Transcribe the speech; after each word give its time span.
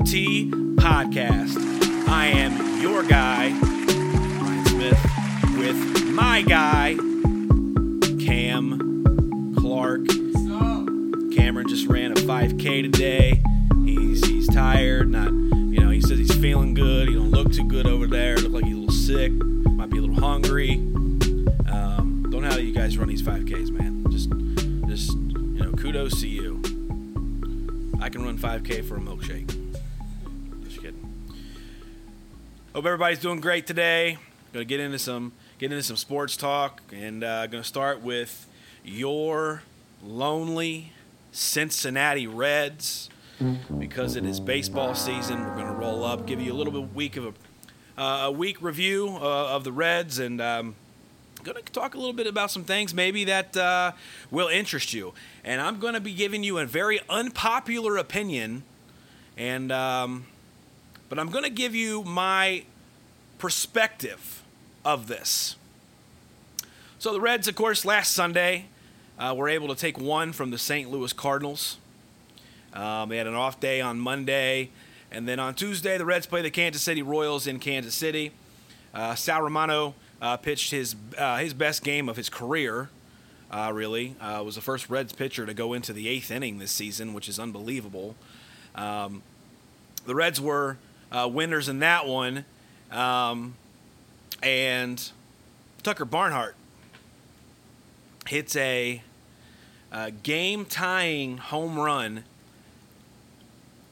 OT 0.00 0.50
podcast. 0.76 1.58
I 2.08 2.26
am 2.28 2.80
your 2.80 3.02
guy, 3.02 3.50
Ryan 3.50 4.64
Smith, 4.64 5.04
with 5.58 6.06
my 6.06 6.40
guy, 6.40 6.94
Cam 8.24 9.54
Clark. 9.58 10.06
Cameron 11.36 11.68
just 11.68 11.86
ran 11.86 12.12
a 12.12 12.14
5K 12.14 12.90
today. 12.90 13.42
He's 13.84 14.26
he's 14.26 14.48
tired, 14.48 15.10
not 15.10 15.32
you 15.32 15.80
know. 15.80 15.90
He 15.90 16.00
says 16.00 16.18
he's 16.18 16.34
feeling 16.34 16.72
good. 16.72 17.08
He 17.08 17.14
don't 17.14 17.30
look 17.30 17.52
too 17.52 17.68
good 17.68 17.86
over 17.86 18.06
there. 18.06 18.38
Look 18.38 18.52
like 18.52 18.64
he's 18.64 18.74
a 18.74 18.78
little 18.78 18.94
sick. 18.94 19.32
Might 19.32 19.90
be 19.90 19.98
a 19.98 20.00
little 20.00 20.18
hungry. 20.18 20.76
Um, 21.70 22.26
don't 22.30 22.40
know 22.42 22.50
how 22.50 22.56
you 22.56 22.72
guys 22.72 22.96
run 22.96 23.08
these 23.08 23.22
5Ks, 23.22 23.70
man. 23.70 24.10
Just 24.10 24.30
just 24.88 25.12
you 25.12 25.62
know, 25.62 25.72
kudos 25.72 26.20
to 26.20 26.26
you. 26.28 26.58
I 28.00 28.08
can 28.08 28.24
run 28.24 28.38
5K 28.38 28.82
for 28.82 28.96
a 28.96 29.00
milkshake. 29.00 29.49
Hope 32.72 32.86
everybody's 32.86 33.18
doing 33.18 33.40
great 33.40 33.66
today. 33.66 34.16
Gonna 34.52 34.64
get 34.64 34.78
into 34.78 34.98
some 34.98 35.32
get 35.58 35.72
into 35.72 35.82
some 35.82 35.96
sports 35.96 36.36
talk, 36.36 36.80
and 36.92 37.24
uh, 37.24 37.48
gonna 37.48 37.64
start 37.64 38.00
with 38.00 38.46
your 38.84 39.62
lonely 40.04 40.92
Cincinnati 41.32 42.28
Reds 42.28 43.10
because 43.76 44.14
it 44.14 44.24
is 44.24 44.38
baseball 44.38 44.94
season. 44.94 45.40
We're 45.40 45.56
gonna 45.56 45.72
roll 45.72 46.04
up, 46.04 46.26
give 46.26 46.40
you 46.40 46.52
a 46.52 46.54
little 46.54 46.72
bit 46.72 46.94
week 46.94 47.16
of 47.16 47.26
a, 47.26 48.00
uh, 48.00 48.26
a 48.26 48.30
week 48.30 48.62
review 48.62 49.18
uh, 49.20 49.48
of 49.48 49.64
the 49.64 49.72
Reds, 49.72 50.20
and 50.20 50.40
um, 50.40 50.76
to 51.66 51.72
talk 51.72 51.94
a 51.94 51.98
little 51.98 52.12
bit 52.12 52.28
about 52.28 52.52
some 52.52 52.62
things 52.62 52.94
maybe 52.94 53.24
that 53.24 53.56
uh, 53.56 53.92
will 54.30 54.48
interest 54.48 54.94
you. 54.94 55.12
And 55.42 55.60
I'm 55.60 55.80
to 55.94 56.00
be 56.00 56.14
giving 56.14 56.44
you 56.44 56.58
a 56.58 56.66
very 56.66 57.00
unpopular 57.10 57.96
opinion, 57.96 58.62
and 59.36 59.72
um, 59.72 60.26
but 61.10 61.18
I'm 61.18 61.28
going 61.28 61.44
to 61.44 61.50
give 61.50 61.74
you 61.74 62.02
my 62.04 62.62
perspective 63.36 64.42
of 64.84 65.08
this. 65.08 65.56
So 66.98 67.12
the 67.12 67.20
Reds, 67.20 67.48
of 67.48 67.56
course, 67.56 67.84
last 67.84 68.12
Sunday 68.12 68.66
uh, 69.18 69.34
were 69.36 69.48
able 69.48 69.68
to 69.68 69.74
take 69.74 69.98
one 69.98 70.32
from 70.32 70.50
the 70.50 70.58
St. 70.58 70.90
Louis 70.90 71.12
Cardinals. 71.12 71.76
Um, 72.72 73.08
they 73.08 73.16
had 73.16 73.26
an 73.26 73.34
off 73.34 73.58
day 73.58 73.80
on 73.80 73.98
Monday, 73.98 74.70
and 75.10 75.26
then 75.26 75.40
on 75.40 75.54
Tuesday 75.54 75.98
the 75.98 76.04
Reds 76.04 76.26
play 76.26 76.42
the 76.42 76.50
Kansas 76.50 76.82
City 76.82 77.02
Royals 77.02 77.46
in 77.46 77.58
Kansas 77.58 77.94
City. 77.94 78.30
Uh, 78.94 79.16
Sal 79.16 79.42
Romano 79.42 79.94
uh, 80.22 80.36
pitched 80.36 80.70
his 80.70 80.94
uh, 81.18 81.38
his 81.38 81.54
best 81.54 81.82
game 81.82 82.08
of 82.08 82.16
his 82.16 82.28
career. 82.28 82.88
Uh, 83.50 83.72
really, 83.74 84.14
uh, 84.20 84.40
was 84.44 84.54
the 84.54 84.60
first 84.60 84.88
Reds 84.88 85.12
pitcher 85.12 85.44
to 85.44 85.52
go 85.52 85.72
into 85.72 85.92
the 85.92 86.08
eighth 86.08 86.30
inning 86.30 86.58
this 86.58 86.70
season, 86.70 87.12
which 87.14 87.28
is 87.28 87.40
unbelievable. 87.40 88.14
Um, 88.76 89.22
the 90.06 90.14
Reds 90.14 90.40
were 90.40 90.76
uh, 91.12 91.28
winners 91.30 91.68
in 91.68 91.80
that 91.80 92.06
one, 92.06 92.44
um, 92.90 93.54
and 94.42 95.10
Tucker 95.82 96.04
Barnhart 96.04 96.54
hits 98.26 98.54
a, 98.56 99.02
a 99.90 100.10
game-tying 100.10 101.38
home 101.38 101.78
run 101.78 102.24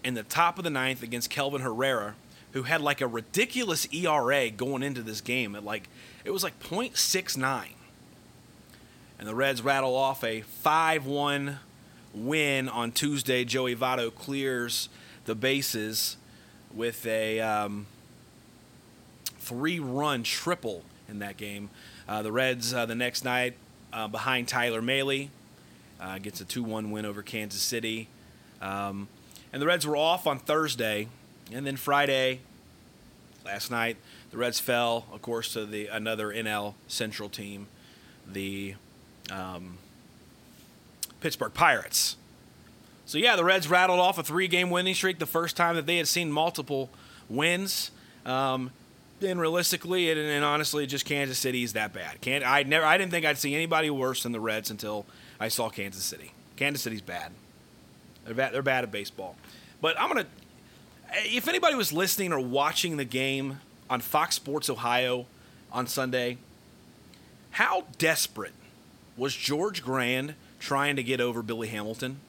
in 0.05 0.14
the 0.14 0.22
top 0.22 0.58
of 0.58 0.64
the 0.64 0.70
ninth 0.70 1.02
against 1.02 1.28
Kelvin 1.30 1.61
Herrera, 1.61 2.14
who 2.52 2.62
had 2.62 2.80
like 2.80 3.00
a 3.00 3.06
ridiculous 3.06 3.86
ERA 3.92 4.50
going 4.50 4.83
into 4.83 5.02
this 5.02 5.20
game 5.20 5.55
at 5.55 5.64
like 5.64 5.89
it 6.24 6.30
was 6.30 6.42
like 6.42 6.58
.69. 6.61 7.68
And 9.18 9.27
the 9.27 9.35
Reds 9.35 9.62
rattle 9.62 9.96
off 9.96 10.23
a 10.23 10.45
5-1 10.64 11.56
win 12.14 12.68
on 12.68 12.92
Tuesday. 12.92 13.45
Joey 13.45 13.74
Votto 13.74 14.14
clears 14.14 14.89
the 15.24 15.35
bases 15.35 16.17
with 16.74 17.06
a 17.06 17.40
um, 17.40 17.86
three-run 19.39 20.23
triple 20.23 20.83
in 21.08 21.18
that 21.20 21.36
game. 21.36 21.70
Uh, 22.08 22.23
the 22.23 22.33
Reds 22.33 22.73
uh, 22.73 22.86
the 22.86 22.95
next 22.95 23.24
night 23.24 23.55
uh, 23.92 24.08
behind 24.08 24.48
Tyler 24.48 24.83
Mahle 24.83 25.29
uh, 26.01 26.18
gets 26.18 26.40
a 26.40 26.45
2-1 26.45 26.90
win 26.90 27.05
over 27.05 27.23
Kansas 27.23 27.62
City. 27.62 28.08
Um, 28.61 29.08
and 29.52 29.62
the 29.62 29.67
Reds 29.67 29.86
were 29.86 29.96
off 29.96 30.27
on 30.27 30.39
Thursday, 30.39 31.08
and 31.52 31.67
then 31.67 31.77
Friday, 31.77 32.40
last 33.45 33.70
night, 33.70 33.96
the 34.30 34.36
Reds 34.36 34.61
fell, 34.61 35.06
of 35.12 35.23
course, 35.23 35.55
to 35.55 35.64
the 35.64 35.86
another 35.86 36.29
NL 36.33 36.74
Central 36.86 37.29
team, 37.29 37.67
the 38.30 38.74
um, 39.33 39.79
Pittsburgh 41.20 41.55
Pirates. 41.55 42.17
So 43.08 43.17
yeah, 43.17 43.36
the 43.36 43.45
Reds 43.45 43.70
rattled 43.70 44.01
off 44.01 44.19
a 44.19 44.23
three-game 44.23 44.69
winning 44.69 44.92
streak, 44.92 45.19
the 45.19 45.24
first 45.24 45.57
time 45.57 45.77
that 45.77 45.86
they 45.86 45.96
had 45.96 46.07
seen 46.07 46.30
multiple 46.30 46.91
wins. 47.30 47.91
Um, 48.27 48.70
and 49.23 49.41
realistically, 49.41 50.11
and, 50.11 50.20
and, 50.20 50.45
honestly, 50.45 50.86
just 50.86 51.07
Kansas 51.07 51.39
City 51.39 51.63
is 51.63 51.73
that 51.73 51.95
bad. 51.95 52.20
Can't 52.20 52.45
I 52.45 52.64
never 52.64 52.85
I 52.85 52.98
didn't 52.98 53.11
think 53.11 53.24
I'd 53.24 53.39
see 53.39 53.55
anybody 53.55 53.89
worse 53.89 54.24
than 54.24 54.33
the 54.33 54.41
Reds 54.41 54.70
until 54.70 55.07
I 55.41 55.48
saw 55.48 55.70
Kansas 55.70 56.05
City. 56.05 56.33
Kansas 56.57 56.83
City's 56.83 57.01
bad. 57.01 57.33
They're 58.27 58.35
bad. 58.35 58.52
They're 58.52 58.61
bad 58.61 58.85
at 58.85 58.92
baseball. 58.92 59.36
But 59.80 59.98
I'm 59.98 60.08
gonna. 60.08 60.27
If 61.24 61.48
anybody 61.48 61.77
was 61.77 61.95
listening 61.95 62.35
or 62.35 62.41
watching 62.41 62.98
the 62.98 63.07
game 63.07 63.61
on 63.89 64.02
Fox 64.02 64.36
Sports 64.36 64.68
Ohio 64.68 65.24
on 65.73 65.86
Sunday, 65.86 66.36
how 67.52 67.86
desperate 67.97 68.52
was 69.17 69.35
George 69.35 69.83
Grande 69.83 70.35
trying 70.61 70.95
to 70.97 71.02
get 71.02 71.23
over 71.23 71.42
Billy 71.42 71.68
Hamilton? 71.68 72.20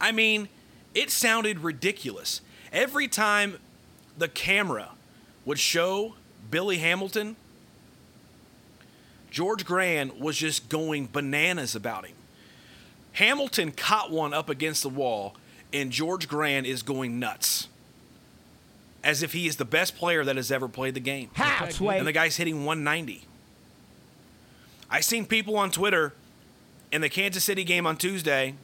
I 0.00 0.12
mean, 0.12 0.48
it 0.94 1.10
sounded 1.10 1.60
ridiculous. 1.60 2.40
Every 2.72 3.08
time 3.08 3.58
the 4.16 4.28
camera 4.28 4.90
would 5.44 5.58
show 5.58 6.14
Billy 6.50 6.78
Hamilton, 6.78 7.36
George 9.30 9.64
Grande 9.64 10.18
was 10.18 10.36
just 10.36 10.68
going 10.68 11.08
bananas 11.12 11.74
about 11.74 12.06
him. 12.06 12.14
Hamilton 13.12 13.72
caught 13.72 14.10
one 14.10 14.32
up 14.32 14.48
against 14.48 14.82
the 14.82 14.88
wall, 14.88 15.34
and 15.72 15.90
George 15.90 16.28
Grande 16.28 16.66
is 16.66 16.82
going 16.82 17.18
nuts. 17.18 17.68
As 19.02 19.22
if 19.22 19.32
he 19.32 19.46
is 19.46 19.56
the 19.56 19.64
best 19.64 19.96
player 19.96 20.24
that 20.24 20.36
has 20.36 20.50
ever 20.50 20.68
played 20.68 20.94
the 20.94 21.00
game. 21.00 21.30
Halfway. 21.34 21.98
And 21.98 22.06
the 22.06 22.12
guy's 22.12 22.36
hitting 22.36 22.64
190. 22.64 23.24
I 24.90 25.00
seen 25.00 25.26
people 25.26 25.56
on 25.56 25.70
Twitter 25.70 26.14
in 26.90 27.00
the 27.00 27.08
Kansas 27.08 27.44
City 27.44 27.64
game 27.64 27.86
on 27.86 27.96
Tuesday 27.96 28.54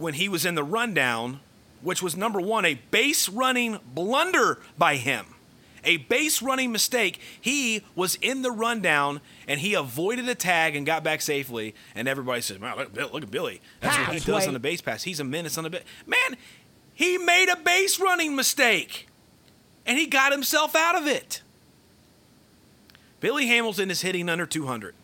when 0.00 0.14
he 0.14 0.28
was 0.28 0.44
in 0.44 0.54
the 0.54 0.64
rundown, 0.64 1.40
which 1.82 2.02
was 2.02 2.16
number 2.16 2.40
one, 2.40 2.64
a 2.64 2.74
base 2.90 3.28
running 3.28 3.78
blunder 3.94 4.58
by 4.76 4.96
him. 4.96 5.26
A 5.84 5.96
base 5.98 6.42
running 6.42 6.72
mistake. 6.72 7.20
He 7.40 7.82
was 7.94 8.16
in 8.16 8.42
the 8.42 8.50
rundown 8.50 9.20
and 9.48 9.60
he 9.60 9.74
avoided 9.74 10.28
a 10.28 10.34
tag 10.34 10.76
and 10.76 10.84
got 10.84 11.02
back 11.02 11.22
safely. 11.22 11.74
And 11.94 12.06
everybody 12.06 12.42
says, 12.42 12.58
"Wow, 12.58 12.76
look, 12.76 13.12
look 13.12 13.22
at 13.22 13.30
Billy. 13.30 13.60
That's 13.80 13.96
what 13.96 14.14
he 14.14 14.20
does 14.20 14.46
on 14.46 14.52
the 14.52 14.58
base 14.58 14.82
pass. 14.82 15.04
He's 15.04 15.20
a 15.20 15.24
menace 15.24 15.56
on 15.56 15.64
the 15.64 15.70
base." 15.70 15.84
Man, 16.06 16.36
he 16.92 17.16
made 17.16 17.48
a 17.48 17.56
base 17.56 17.98
running 17.98 18.36
mistake, 18.36 19.08
and 19.86 19.98
he 19.98 20.06
got 20.06 20.32
himself 20.32 20.76
out 20.76 20.96
of 20.96 21.06
it. 21.06 21.40
Billy 23.20 23.46
Hamilton 23.46 23.90
is 23.90 24.02
hitting 24.02 24.28
under 24.28 24.44
200. 24.44 24.94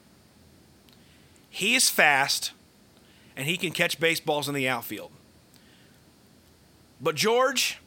He 1.49 1.75
is 1.75 1.89
fast, 1.89 2.53
and 3.37 3.47
he 3.47 3.57
can 3.57 3.73
catch 3.73 4.01
baseballs 4.01 4.49
in 4.49 4.55
the 4.55 4.69
outfield. 4.69 5.11
But 7.01 7.15
George, 7.15 7.79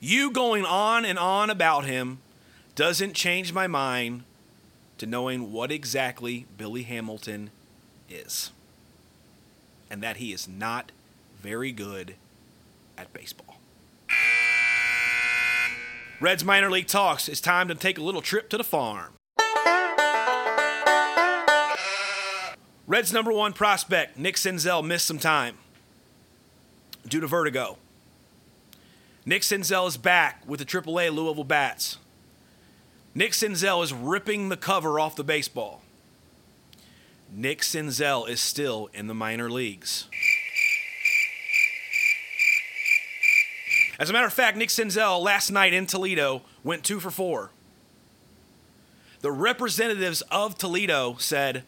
you 0.00 0.30
going 0.30 0.64
on 0.64 1.04
and 1.04 1.18
on 1.18 1.50
about 1.50 1.86
him 1.86 2.18
doesn't 2.74 3.14
change 3.14 3.52
my 3.52 3.66
mind 3.66 4.24
to 4.98 5.06
knowing 5.06 5.52
what 5.52 5.72
exactly 5.72 6.46
Billy 6.56 6.82
Hamilton 6.82 7.50
is. 8.10 8.50
And 9.90 10.02
that 10.02 10.18
he 10.18 10.32
is 10.32 10.46
not 10.46 10.92
very 11.40 11.72
good 11.72 12.14
at 12.96 13.12
baseball. 13.12 13.58
Reds 16.20 16.44
minor 16.44 16.70
league 16.70 16.88
talks. 16.88 17.28
It's 17.28 17.40
time 17.40 17.68
to 17.68 17.74
take 17.74 17.96
a 17.96 18.02
little 18.02 18.20
trip 18.20 18.48
to 18.50 18.58
the 18.58 18.64
farm. 18.64 19.17
Reds 22.88 23.12
number 23.12 23.30
one 23.30 23.52
prospect, 23.52 24.18
Nick 24.18 24.36
Senzel, 24.36 24.82
missed 24.82 25.06
some 25.06 25.18
time 25.18 25.58
due 27.06 27.20
to 27.20 27.26
vertigo. 27.26 27.76
Nick 29.26 29.42
Senzel 29.42 29.86
is 29.86 29.98
back 29.98 30.42
with 30.46 30.58
the 30.58 30.64
AAA 30.64 31.14
Louisville 31.14 31.44
Bats. 31.44 31.98
Nick 33.14 33.32
Senzel 33.32 33.84
is 33.84 33.92
ripping 33.92 34.48
the 34.48 34.56
cover 34.56 34.98
off 34.98 35.16
the 35.16 35.22
baseball. 35.22 35.82
Nick 37.30 37.60
Senzel 37.60 38.26
is 38.26 38.40
still 38.40 38.88
in 38.94 39.06
the 39.06 39.14
minor 39.14 39.50
leagues. 39.50 40.06
As 43.98 44.08
a 44.08 44.14
matter 44.14 44.26
of 44.26 44.32
fact, 44.32 44.56
Nick 44.56 44.70
Senzel 44.70 45.22
last 45.22 45.50
night 45.50 45.74
in 45.74 45.84
Toledo 45.84 46.40
went 46.64 46.84
two 46.84 47.00
for 47.00 47.10
four. 47.10 47.50
The 49.20 49.32
representatives 49.32 50.22
of 50.30 50.56
Toledo 50.56 51.16
said, 51.18 51.64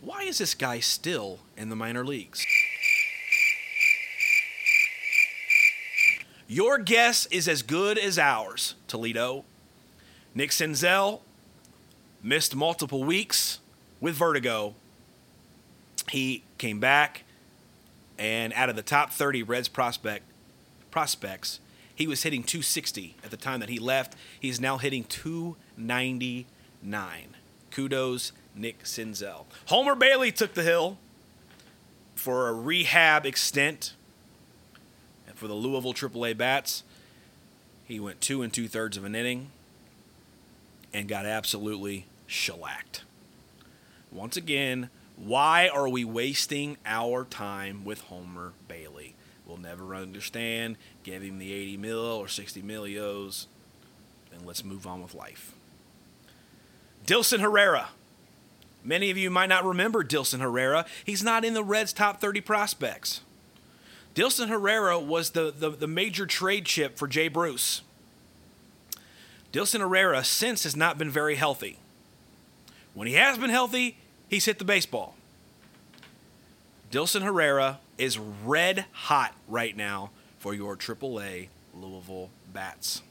why 0.00 0.22
is 0.22 0.38
this 0.38 0.54
guy 0.54 0.80
still 0.80 1.40
in 1.56 1.68
the 1.68 1.76
minor 1.76 2.04
leagues? 2.04 2.44
Your 6.48 6.78
guess 6.78 7.26
is 7.26 7.46
as 7.46 7.62
good 7.62 7.96
as 7.96 8.18
ours, 8.18 8.74
Toledo. 8.88 9.44
Nick 10.34 10.50
Senzel 10.50 11.20
missed 12.22 12.56
multiple 12.56 13.04
weeks 13.04 13.60
with 14.00 14.14
vertigo. 14.14 14.74
He 16.10 16.42
came 16.58 16.80
back, 16.80 17.22
and 18.18 18.52
out 18.54 18.68
of 18.68 18.76
the 18.76 18.82
top 18.82 19.12
30 19.12 19.44
Reds 19.44 19.68
prospect 19.68 20.24
prospects, 20.90 21.60
he 21.94 22.08
was 22.08 22.24
hitting 22.24 22.42
260 22.42 23.14
at 23.22 23.30
the 23.30 23.36
time 23.36 23.60
that 23.60 23.68
he 23.68 23.78
left. 23.78 24.16
He's 24.40 24.60
now 24.60 24.78
hitting 24.78 25.04
299. 25.04 27.36
Kudos 27.70 28.32
Nick 28.54 28.84
Senzel. 28.84 29.44
Homer 29.66 29.94
Bailey 29.94 30.32
took 30.32 30.54
the 30.54 30.62
hill 30.62 30.98
for 32.14 32.48
a 32.48 32.52
rehab 32.52 33.24
extent 33.24 33.94
and 35.26 35.36
for 35.36 35.46
the 35.46 35.54
Louisville 35.54 35.94
AAA 35.94 36.36
bats. 36.36 36.82
He 37.84 37.98
went 37.98 38.20
two 38.20 38.42
and 38.42 38.52
two 38.52 38.68
thirds 38.68 38.96
of 38.96 39.04
an 39.04 39.14
inning 39.14 39.50
and 40.92 41.08
got 41.08 41.26
absolutely 41.26 42.06
shellacked. 42.26 43.02
Once 44.12 44.36
again, 44.36 44.90
why 45.16 45.68
are 45.68 45.88
we 45.88 46.04
wasting 46.04 46.76
our 46.86 47.24
time 47.24 47.84
with 47.84 48.02
Homer 48.02 48.52
Bailey? 48.68 49.14
We'll 49.46 49.58
never 49.58 49.94
understand. 49.94 50.76
Give 51.02 51.22
him 51.22 51.38
the 51.38 51.52
80 51.52 51.76
mil 51.76 51.98
or 51.98 52.28
60 52.28 52.62
millios, 52.62 53.46
and 54.32 54.46
let's 54.46 54.64
move 54.64 54.86
on 54.86 55.02
with 55.02 55.14
life. 55.14 55.54
Dilson 57.06 57.40
Herrera. 57.40 57.88
Many 58.82 59.10
of 59.10 59.18
you 59.18 59.30
might 59.30 59.48
not 59.48 59.64
remember 59.64 60.02
Dilson 60.02 60.40
Herrera. 60.40 60.86
He's 61.04 61.22
not 61.22 61.44
in 61.44 61.54
the 61.54 61.64
Reds' 61.64 61.92
top 61.92 62.20
30 62.20 62.40
prospects. 62.40 63.20
Dilson 64.14 64.48
Herrera 64.48 64.98
was 64.98 65.30
the, 65.30 65.52
the, 65.56 65.70
the 65.70 65.86
major 65.86 66.26
trade 66.26 66.64
chip 66.64 66.96
for 66.96 67.06
Jay 67.06 67.28
Bruce. 67.28 67.82
Dilson 69.52 69.80
Herrera 69.80 70.24
since 70.24 70.64
has 70.64 70.76
not 70.76 70.98
been 70.98 71.10
very 71.10 71.36
healthy. 71.36 71.78
When 72.94 73.06
he 73.06 73.14
has 73.14 73.38
been 73.38 73.50
healthy, 73.50 73.98
he's 74.28 74.44
hit 74.44 74.58
the 74.58 74.64
baseball. 74.64 75.14
Dilson 76.90 77.22
Herrera 77.22 77.78
is 77.98 78.18
red 78.18 78.86
hot 78.92 79.34
right 79.46 79.76
now 79.76 80.10
for 80.38 80.54
your 80.54 80.76
AAA 80.76 81.48
Louisville 81.74 82.30
Bats. 82.52 83.02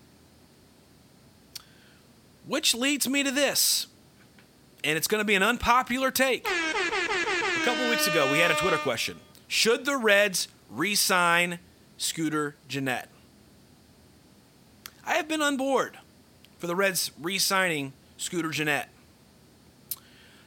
Which 2.46 2.74
leads 2.74 3.08
me 3.08 3.24
to 3.24 3.32
this, 3.32 3.88
and 4.84 4.98
it's 4.98 5.08
going 5.08 5.22
to 5.22 5.26
be 5.26 5.36
an 5.36 5.44
unpopular 5.44 6.12
take. 6.12 6.48
A 6.48 7.66
couple 7.66 7.90
weeks 7.90 8.08
ago, 8.08 8.32
we 8.32 8.40
had 8.40 8.52
a 8.52 8.56
Twitter 8.56 8.78
question 8.78 9.20
Should 9.48 9.86
the 9.86 9.98
Reds 9.98 10.48
re 10.70 10.96
sign 10.96 11.60
Scooter 11.98 12.56
Gennett? 12.68 13.10
I 15.06 15.14
have 15.14 15.28
been 15.28 15.42
on 15.42 15.58
board 15.58 15.98
for 16.58 16.68
the 16.68 16.76
Reds 16.76 17.12
re 17.20 17.38
signing 17.38 17.94
Scooter 18.18 18.50
Gennett. 18.50 18.88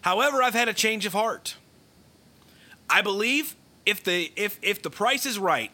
However, 0.03 0.43
I've 0.43 0.55
had 0.55 0.69
a 0.69 0.75
change 0.75 1.07
of 1.07 1.13
heart. 1.13 1.57
I 2.89 3.03
believe 3.03 3.57
if 3.87 4.03
the 4.03 4.33
if 4.37 4.59
if 4.63 4.83
the 4.83 4.91
price 4.91 5.27
is 5.27 5.39
right 5.39 5.71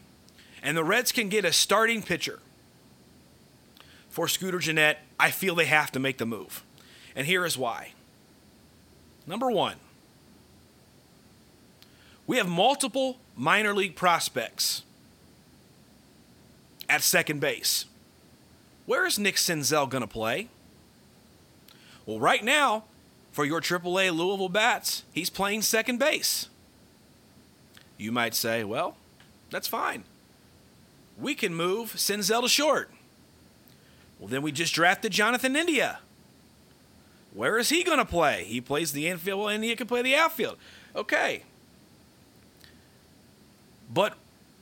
and 0.63 0.77
the 0.77 0.85
Reds 0.85 1.13
can 1.13 1.29
get 1.29 1.45
a 1.45 1.53
starting 1.53 2.03
pitcher 2.03 2.41
for 4.09 4.29
Scooter 4.29 4.59
Gennett, 4.59 4.99
I 5.19 5.31
feel 5.31 5.55
they 5.55 5.67
have 5.67 5.93
to 5.93 6.01
make 6.01 6.19
the 6.19 6.27
move. 6.27 6.65
And 7.15 7.27
here 7.27 7.45
is 7.45 7.59
why. 7.59 7.93
Number 9.29 9.51
1, 9.51 9.75
we 12.27 12.39
have 12.39 12.49
multiple 12.49 13.19
minor 13.37 13.75
league 13.75 13.95
prospects 13.95 14.85
at 16.89 17.03
second 17.03 17.39
base. 17.39 17.85
Where 18.87 19.05
is 19.05 19.19
Nick 19.19 19.35
Senzel 19.35 19.87
going 19.87 20.01
to 20.01 20.09
play? 20.09 20.49
Well, 22.07 22.19
right 22.19 22.43
now, 22.43 22.85
for 23.31 23.45
your 23.45 23.61
AAA 23.61 24.17
Louisville 24.17 24.49
Bats, 24.49 25.05
he's 25.13 25.29
playing 25.29 25.61
second 25.61 25.99
base. 25.99 26.49
You 27.99 28.11
might 28.11 28.35
say, 28.35 28.65
well, 28.65 28.97
that's 29.51 29.69
fine. 29.69 30.05
We 31.21 31.35
can 31.35 31.55
move 31.55 31.97
Senzel 31.97 32.41
to 32.45 32.49
short. 32.49 32.91
Well, 34.19 34.29
then 34.29 34.41
we 34.41 34.53
just 34.53 34.73
drafted 34.73 35.13
Jonathan 35.13 35.55
India. 35.55 35.99
Where 37.35 37.59
is 37.59 37.69
he 37.69 37.85
going 37.85 37.99
to 37.99 38.05
play? 38.05 38.45
He 38.45 38.61
plays 38.61 38.93
the 38.93 39.09
infield. 39.09 39.41
Well, 39.41 39.59
he 39.59 39.77
can 39.77 39.87
play 39.87 40.03
the 40.03 40.15
outfield. 40.15 40.57
Okay. 40.97 41.43
But 43.93 44.15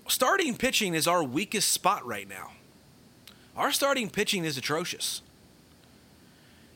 starting 0.09 0.57
pitching 0.57 0.95
is 0.95 1.07
our 1.07 1.23
weakest 1.23 1.73
spot 1.73 2.07
right 2.07 2.29
now. 2.29 2.53
Our 3.57 3.73
starting 3.73 4.11
pitching 4.11 4.45
is 4.45 4.59
atrocious. 4.59 5.23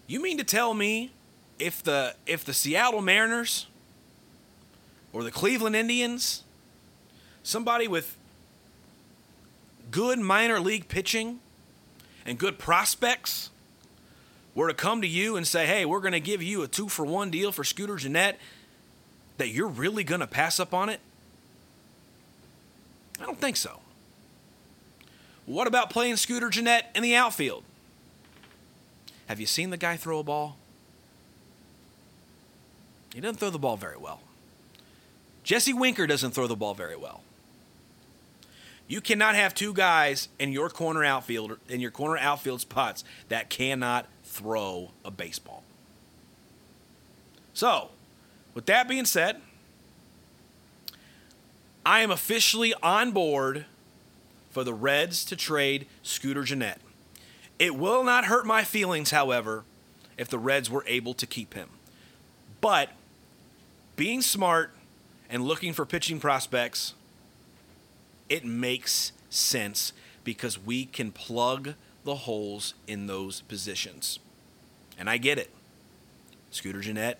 You 0.06 0.20
mean 0.20 0.38
to 0.38 0.44
tell 0.44 0.74
me 0.74 1.12
if 1.58 1.82
the 1.82 2.14
if 2.26 2.44
the 2.44 2.54
Seattle 2.54 3.02
Mariners 3.02 3.66
or 5.12 5.22
the 5.22 5.30
Cleveland 5.30 5.76
Indians, 5.76 6.42
somebody 7.42 7.86
with 7.86 8.16
good 9.90 10.18
minor 10.18 10.58
league 10.58 10.88
pitching 10.88 11.40
and 12.24 12.38
good 12.38 12.58
prospects 12.58 13.50
were 14.60 14.68
to 14.68 14.74
come 14.74 15.00
to 15.00 15.08
you 15.08 15.36
and 15.36 15.46
say, 15.46 15.66
hey, 15.66 15.86
we're 15.86 16.00
going 16.00 16.12
to 16.12 16.20
give 16.20 16.42
you 16.42 16.62
a 16.62 16.68
two 16.68 16.86
for 16.86 17.06
one 17.06 17.30
deal 17.30 17.50
for 17.50 17.64
Scooter 17.64 17.96
Gennett, 17.96 18.38
that 19.38 19.48
you're 19.48 19.66
really 19.66 20.04
going 20.04 20.20
to 20.20 20.26
pass 20.26 20.60
up 20.60 20.74
on 20.74 20.90
it? 20.90 21.00
I 23.18 23.24
don't 23.24 23.40
think 23.40 23.56
so. 23.56 23.80
What 25.46 25.66
about 25.66 25.88
playing 25.88 26.16
Scooter 26.16 26.50
Gennett 26.50 26.84
in 26.94 27.02
the 27.02 27.14
outfield? 27.14 27.64
Have 29.28 29.40
you 29.40 29.46
seen 29.46 29.70
the 29.70 29.78
guy 29.78 29.96
throw 29.96 30.18
a 30.18 30.22
ball? 30.22 30.58
He 33.14 33.20
doesn't 33.22 33.38
throw 33.38 33.48
the 33.48 33.58
ball 33.58 33.78
very 33.78 33.96
well. 33.96 34.20
Jesse 35.42 35.72
Winker 35.72 36.06
doesn't 36.06 36.32
throw 36.32 36.46
the 36.46 36.54
ball 36.54 36.74
very 36.74 36.96
well. 36.96 37.22
You 38.90 39.00
cannot 39.00 39.36
have 39.36 39.54
two 39.54 39.72
guys 39.72 40.28
in 40.40 40.50
your 40.50 40.68
corner 40.68 41.04
outfield 41.04 41.58
in 41.68 41.80
your 41.80 41.92
corner 41.92 42.18
outfield 42.18 42.60
spots 42.60 43.04
that 43.28 43.48
cannot 43.48 44.06
throw 44.24 44.90
a 45.04 45.12
baseball. 45.12 45.62
So, 47.54 47.90
with 48.52 48.66
that 48.66 48.88
being 48.88 49.04
said, 49.04 49.40
I 51.86 52.00
am 52.00 52.10
officially 52.10 52.74
on 52.82 53.12
board 53.12 53.64
for 54.50 54.64
the 54.64 54.74
Reds 54.74 55.24
to 55.26 55.36
trade 55.36 55.86
Scooter 56.02 56.42
Gennett. 56.42 56.80
It 57.60 57.76
will 57.76 58.02
not 58.02 58.24
hurt 58.24 58.44
my 58.44 58.64
feelings, 58.64 59.12
however, 59.12 59.62
if 60.18 60.28
the 60.28 60.38
Reds 60.38 60.68
were 60.68 60.84
able 60.88 61.14
to 61.14 61.28
keep 61.28 61.54
him. 61.54 61.68
But 62.60 62.88
being 63.94 64.20
smart 64.20 64.72
and 65.28 65.44
looking 65.44 65.74
for 65.74 65.86
pitching 65.86 66.18
prospects, 66.18 66.94
it 68.30 68.44
makes 68.44 69.12
sense 69.28 69.92
because 70.24 70.58
we 70.58 70.86
can 70.86 71.10
plug 71.12 71.74
the 72.04 72.14
holes 72.14 72.74
in 72.86 73.06
those 73.06 73.42
positions. 73.42 74.20
And 74.96 75.10
I 75.10 75.18
get 75.18 75.36
it. 75.36 75.50
Scooter 76.50 76.80
Gennett 76.80 77.18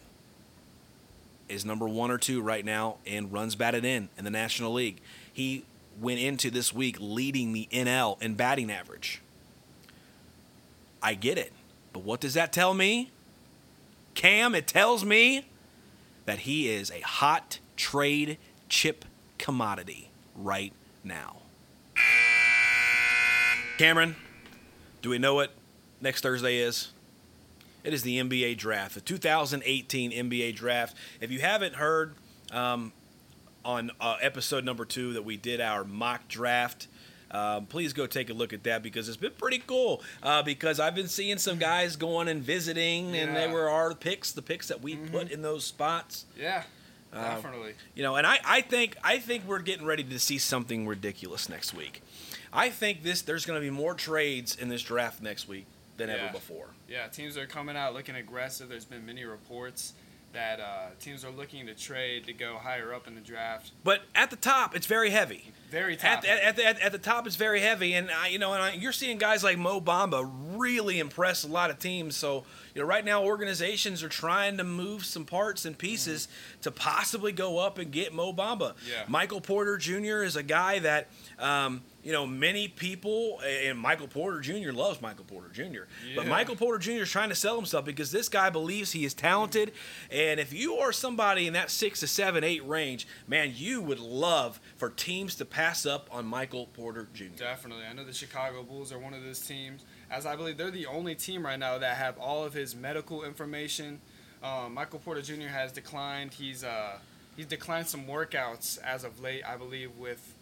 is 1.49 1.65
number 1.65 1.89
one 1.89 2.11
or 2.11 2.19
two 2.19 2.41
right 2.41 2.65
now 2.65 2.97
and 3.07 3.33
runs 3.33 3.57
batted 3.57 3.85
in 3.85 4.09
in 4.17 4.25
the 4.25 4.31
National 4.31 4.73
League. 4.73 5.01
He 5.33 5.65
went 6.01 6.21
into 6.21 6.51
this 6.51 6.73
week 6.73 6.97
leading 7.01 7.53
the 7.53 7.69
NL 7.73 8.21
in 8.23 8.35
batting 8.35 8.71
average. 8.71 9.21
I 11.03 11.15
get 11.15 11.37
it. 11.37 11.53
But 11.93 12.05
what 12.05 12.21
does 12.21 12.35
that 12.35 12.53
tell 12.53 12.73
me? 12.73 13.11
Cam, 14.15 14.55
it 14.55 14.67
tells 14.67 15.05
me 15.05 15.47
that 16.27 16.41
he 16.41 16.69
is 16.69 16.91
a 16.91 17.01
hot 17.01 17.59
trade 17.77 18.39
chip 18.69 19.05
commodity 19.39 20.11
right 20.37 20.73
now. 21.05 21.37
Cameron, 23.79 24.17
do 25.03 25.11
we 25.11 25.19
know 25.19 25.35
what 25.35 25.53
next 26.01 26.21
Thursday 26.21 26.59
is? 26.59 26.91
It 27.83 27.95
is 27.95 28.03
the 28.03 28.19
NBA 28.19 28.59
draft, 28.59 28.95
the 28.95 29.01
2018 29.01 30.13
NBA 30.13 30.55
draft. 30.55 30.95
If 31.21 31.31
you 31.31 31.41
haven't 31.41 31.77
heard 31.77 32.15
um, 32.53 32.93
on 33.65 33.91
uh, 34.01 34.17
episode 34.21 34.65
number 34.65 34.85
two 34.85 35.15
that 35.15 35.25
we 35.25 35.39
did 35.39 35.63
our 35.63 35.85
mock 35.85 36.29
draft, 36.29 36.89
um, 37.31 37.67
please 37.67 37.93
go 37.93 38.07
take 38.07 38.29
a 38.29 38.35
look 38.35 38.53
at 38.53 38.65
that 38.65 38.83
because 38.83 39.09
it's 39.09 39.17
been 39.17 39.33
pretty 39.33 39.63
cool. 39.67 40.03
Uh, 40.23 40.43
because 40.43 40.81
I've 40.81 40.95
been 40.95 41.09
seeing 41.09 41.39
some 41.39 41.59
guys 41.59 41.97
going 41.97 42.29
and 42.29 42.43
visiting, 42.43 43.17
and 43.17 43.35
they 43.37 43.47
were 43.47 43.69
our 43.69 43.95
picks, 43.95 44.33
the 44.33 44.43
picks 44.43 44.69
that 44.69 44.83
we 44.83 44.97
put 44.97 45.31
in 45.31 45.41
those 45.41 45.65
spots. 45.65 46.27
Yeah, 46.39 46.65
Uh, 47.13 47.23
definitely. 47.35 47.75
You 47.95 48.03
know, 48.03 48.17
and 48.17 48.27
I, 48.27 48.39
I 48.45 48.61
think 48.61 48.97
I 49.03 49.19
think 49.19 49.47
we're 49.47 49.61
getting 49.61 49.87
ready 49.87 50.05
to 50.05 50.19
see 50.19 50.39
something 50.39 50.87
ridiculous 50.87 51.49
next 51.49 51.75
week. 51.75 52.03
I 52.53 52.71
think 52.71 53.03
this 53.03 53.23
there's 53.23 53.47
going 53.47 53.61
to 53.61 53.65
be 53.65 53.71
more 53.71 53.95
trades 53.95 54.57
in 54.57 54.69
this 54.69 54.83
draft 54.83 55.23
next 55.23 55.49
week 55.49 55.67
than 55.97 56.11
ever 56.11 56.33
before. 56.33 56.69
Yeah, 56.89 57.09
teams 57.09 57.37
are 57.37 57.47
coming 57.47 57.77
out 57.77 57.95
looking 57.95 58.17
aggressive. 58.17 58.69
There's 58.69 58.85
been 58.85 59.05
many 59.05 59.25
reports 59.25 59.93
that 60.33 60.61
uh, 60.61 60.87
teams 61.01 61.25
are 61.25 61.31
looking 61.31 61.67
to 61.67 61.75
trade 61.75 62.27
to 62.27 62.33
go 62.33 62.57
higher 62.57 62.95
up 62.95 63.07
in 63.07 63.15
the 63.15 63.21
draft. 63.21 63.73
But 63.83 64.03
at 64.15 64.31
the 64.31 64.37
top, 64.37 64.77
it's 64.77 64.87
very 64.87 65.11
heavy. 65.11 65.53
Very 65.71 65.97
top. 65.97 66.25
at, 66.29 66.57
the, 66.57 66.67
at, 66.67 66.81
at 66.81 66.93
the 66.93 66.99
top, 66.99 67.27
it's 67.27 67.37
very 67.37 67.61
heavy, 67.61 67.95
and 67.95 68.11
I, 68.11 68.29
you 68.29 68.39
know, 68.39 68.53
and 68.53 68.63
I, 68.63 68.73
you're 68.73 68.93
seeing 68.93 69.19
guys 69.19 69.45
like 69.45 69.57
Mo 69.57 69.81
Bamba 69.81 70.29
really 70.57 70.99
impress 70.99 71.45
a 71.45 71.49
lot 71.49 71.71
of 71.71 71.79
teams. 71.79 72.17
So, 72.17 72.45
you 72.75 72.83
know, 72.83 72.89
right 72.89 73.05
now 73.05 73.25
organizations 73.25 74.03
are 74.03 74.09
trying 74.09 74.57
to 74.59 74.65
move 74.65 75.05
some 75.05 75.25
parts 75.25 75.65
and 75.65 75.77
pieces 75.79 76.29
to 76.63 76.71
possibly 76.71 77.33
go 77.33 77.59
up 77.59 77.79
and 77.79 77.91
get 77.91 78.13
Mo 78.13 78.33
Bamba. 78.33 78.75
Yeah. 78.89 79.05
Michael 79.09 79.41
Porter 79.41 79.77
Jr. 79.77 80.23
is 80.23 80.37
a 80.37 80.43
guy 80.43 80.81
that, 80.81 81.09
um, 81.39 81.83
you 82.03 82.13
know, 82.13 82.27
many 82.27 82.67
people 82.67 83.41
and 83.45 83.79
Michael 83.79 84.09
Porter 84.09 84.41
Jr. 84.41 84.73
loves 84.73 85.03
Michael 85.03 85.25
Porter 85.25 85.51
Jr. 85.53 85.63
Yeah. 85.63 86.17
But 86.17 86.27
Michael 86.27 86.57
Porter 86.57 86.79
Jr. 86.79 87.03
is 87.03 87.11
trying 87.11 87.29
to 87.29 87.35
sell 87.35 87.57
himself 87.57 87.85
because 87.85 88.11
this 88.11 88.29
guy 88.29 88.49
believes 88.51 88.93
he 88.93 89.05
is 89.05 89.13
talented, 89.13 89.73
and 90.11 90.41
if 90.41 90.53
you 90.53 90.77
are 90.77 90.93
somebody 90.93 91.47
in 91.47 91.53
that 91.53 91.71
six 91.71 92.01
to 92.01 92.07
seven, 92.07 92.43
eight 92.43 92.67
range, 92.67 93.07
man, 93.29 93.53
you 93.55 93.83
would 93.83 93.99
love 94.01 94.61
for 94.77 94.89
teams 94.89 95.35
to 95.37 95.45
pass 95.45 95.60
up 95.61 96.09
on 96.11 96.25
Michael 96.25 96.67
Porter 96.67 97.07
Jr. 97.13 97.25
Definitely. 97.37 97.85
I 97.85 97.93
know 97.93 98.03
the 98.03 98.15
Chicago 98.15 98.63
Bulls 98.63 98.93
are 98.93 98.99
one 98.99 99.13
of 99.13 99.23
those 99.23 99.41
teams, 99.41 99.85
as 100.11 100.25
I 100.25 100.35
believe 100.35 100.57
they're 100.57 100.71
the 100.71 100.87
only 100.87 101.15
team 101.15 101.45
right 101.45 101.59
now 101.59 101.77
that 101.77 101.97
have 101.99 102.17
all 102.19 102.45
of 102.45 102.55
his 102.55 102.75
medical 102.75 103.25
information. 103.25 104.01
Um, 104.43 104.73
Michael 104.73 105.01
Porter 105.01 105.21
Jr. 105.21 105.49
has 105.49 105.71
declined. 105.71 106.33
He's 106.33 106.65
uh, 106.65 106.99
he's 107.37 107.45
declined 107.45 107.89
some 107.89 108.07
workouts 108.07 108.83
as 108.83 109.05
of 109.05 109.21
late, 109.21 109.43
I 109.47 109.57
believe, 109.59 109.95
with 109.99 110.35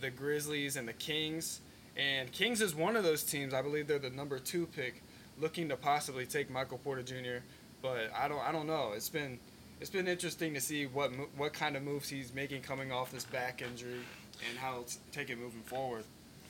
the 0.00 0.10
Grizzlies 0.10 0.74
and 0.74 0.88
the 0.88 0.92
Kings. 0.92 1.60
And 1.96 2.32
Kings 2.32 2.60
is 2.60 2.74
one 2.74 2.96
of 2.96 3.04
those 3.04 3.22
teams. 3.22 3.54
I 3.54 3.62
believe 3.62 3.86
they're 3.86 4.00
the 4.00 4.10
number 4.10 4.40
two 4.40 4.66
pick, 4.66 5.04
looking 5.40 5.68
to 5.68 5.76
possibly 5.76 6.26
take 6.26 6.50
Michael 6.50 6.78
Porter 6.78 7.02
Jr. 7.02 7.44
But 7.80 8.10
I 8.12 8.26
don't 8.26 8.40
I 8.40 8.50
don't 8.50 8.66
know. 8.66 8.90
It's 8.96 9.08
been 9.08 9.38
it's 9.80 9.90
been 9.90 10.08
interesting 10.08 10.52
to 10.54 10.60
see 10.60 10.86
what 10.86 11.12
what 11.36 11.52
kind 11.52 11.76
of 11.76 11.84
moves 11.84 12.08
he's 12.08 12.34
making 12.34 12.62
coming 12.62 12.90
off 12.90 13.12
this 13.12 13.24
back 13.24 13.62
injury 13.62 14.00
and 14.48 14.58
how 14.58 14.84
to 14.86 14.96
take 15.12 15.30
it 15.30 15.38
moving 15.38 15.62
forward. 15.62 16.04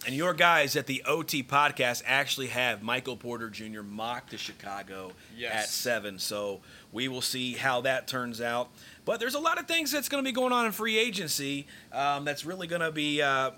And 0.07 0.15
your 0.15 0.35
guys 0.35 0.77
at 0.77 0.87
the 0.87 1.03
OT 1.07 1.43
podcast 1.43 2.03
actually 2.05 2.49
have 2.49 2.83
Michael 2.83 3.17
Porter 3.17 3.49
Jr. 3.49 3.81
mocked 3.83 4.31
to 4.33 4.39
Chicago 4.39 5.13
Yes. 5.37 5.55
at 5.55 5.69
seven. 5.71 6.19
So 6.19 6.61
we 6.93 7.09
will 7.09 7.23
see 7.23 7.55
how 7.55 7.81
that 7.83 8.07
turns 8.07 8.41
out. 8.41 8.69
But 9.07 9.19
there's 9.19 9.35
a 9.35 9.39
lot 9.41 9.59
of 9.59 9.67
things 9.67 9.91
that's 9.91 10.09
going 10.11 10.23
to 10.23 10.29
be 10.29 10.33
going 10.35 10.53
on 10.53 10.67
in 10.67 10.73
free 10.73 10.99
agency 10.99 11.67
um, 11.93 12.25
that's 12.27 12.45
really 12.45 12.67
going 12.67 12.83
to 12.83 12.93
be 12.93 13.23
uh, 13.23 13.53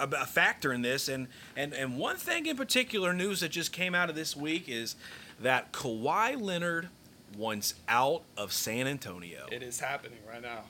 a, 0.00 0.08
a 0.08 0.26
factor 0.26 0.72
in 0.72 0.82
this. 0.82 1.08
And, 1.08 1.28
and, 1.56 1.72
and 1.72 1.96
one 1.96 2.16
thing 2.16 2.46
in 2.46 2.56
particular, 2.56 3.12
news 3.12 3.40
that 3.40 3.50
just 3.50 3.72
came 3.72 3.94
out 3.94 4.10
of 4.10 4.16
this 4.16 4.36
week 4.36 4.64
is 4.68 4.96
that 5.40 5.72
Kawhi 5.72 6.40
Leonard 6.40 6.88
wants 7.36 7.74
out 7.88 8.22
of 8.36 8.52
San 8.52 8.88
Antonio. 8.88 9.46
It 9.52 9.62
is 9.62 9.78
happening 9.78 10.18
right 10.28 10.42
now. 10.42 10.62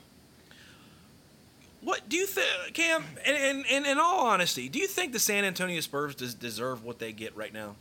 What 1.83 2.07
do 2.07 2.15
you 2.15 2.25
think, 2.25 2.73
Cam? 2.73 3.03
And, 3.25 3.65
in 3.65 3.99
all 3.99 4.27
honesty, 4.27 4.69
do 4.69 4.79
you 4.79 4.87
think 4.87 5.11
the 5.11 5.19
San 5.19 5.43
Antonio 5.43 5.81
Spurs 5.81 6.15
des- 6.15 6.37
deserve 6.37 6.83
what 6.83 6.99
they 6.99 7.11
get 7.11 7.35
right 7.35 7.53
now? 7.53 7.75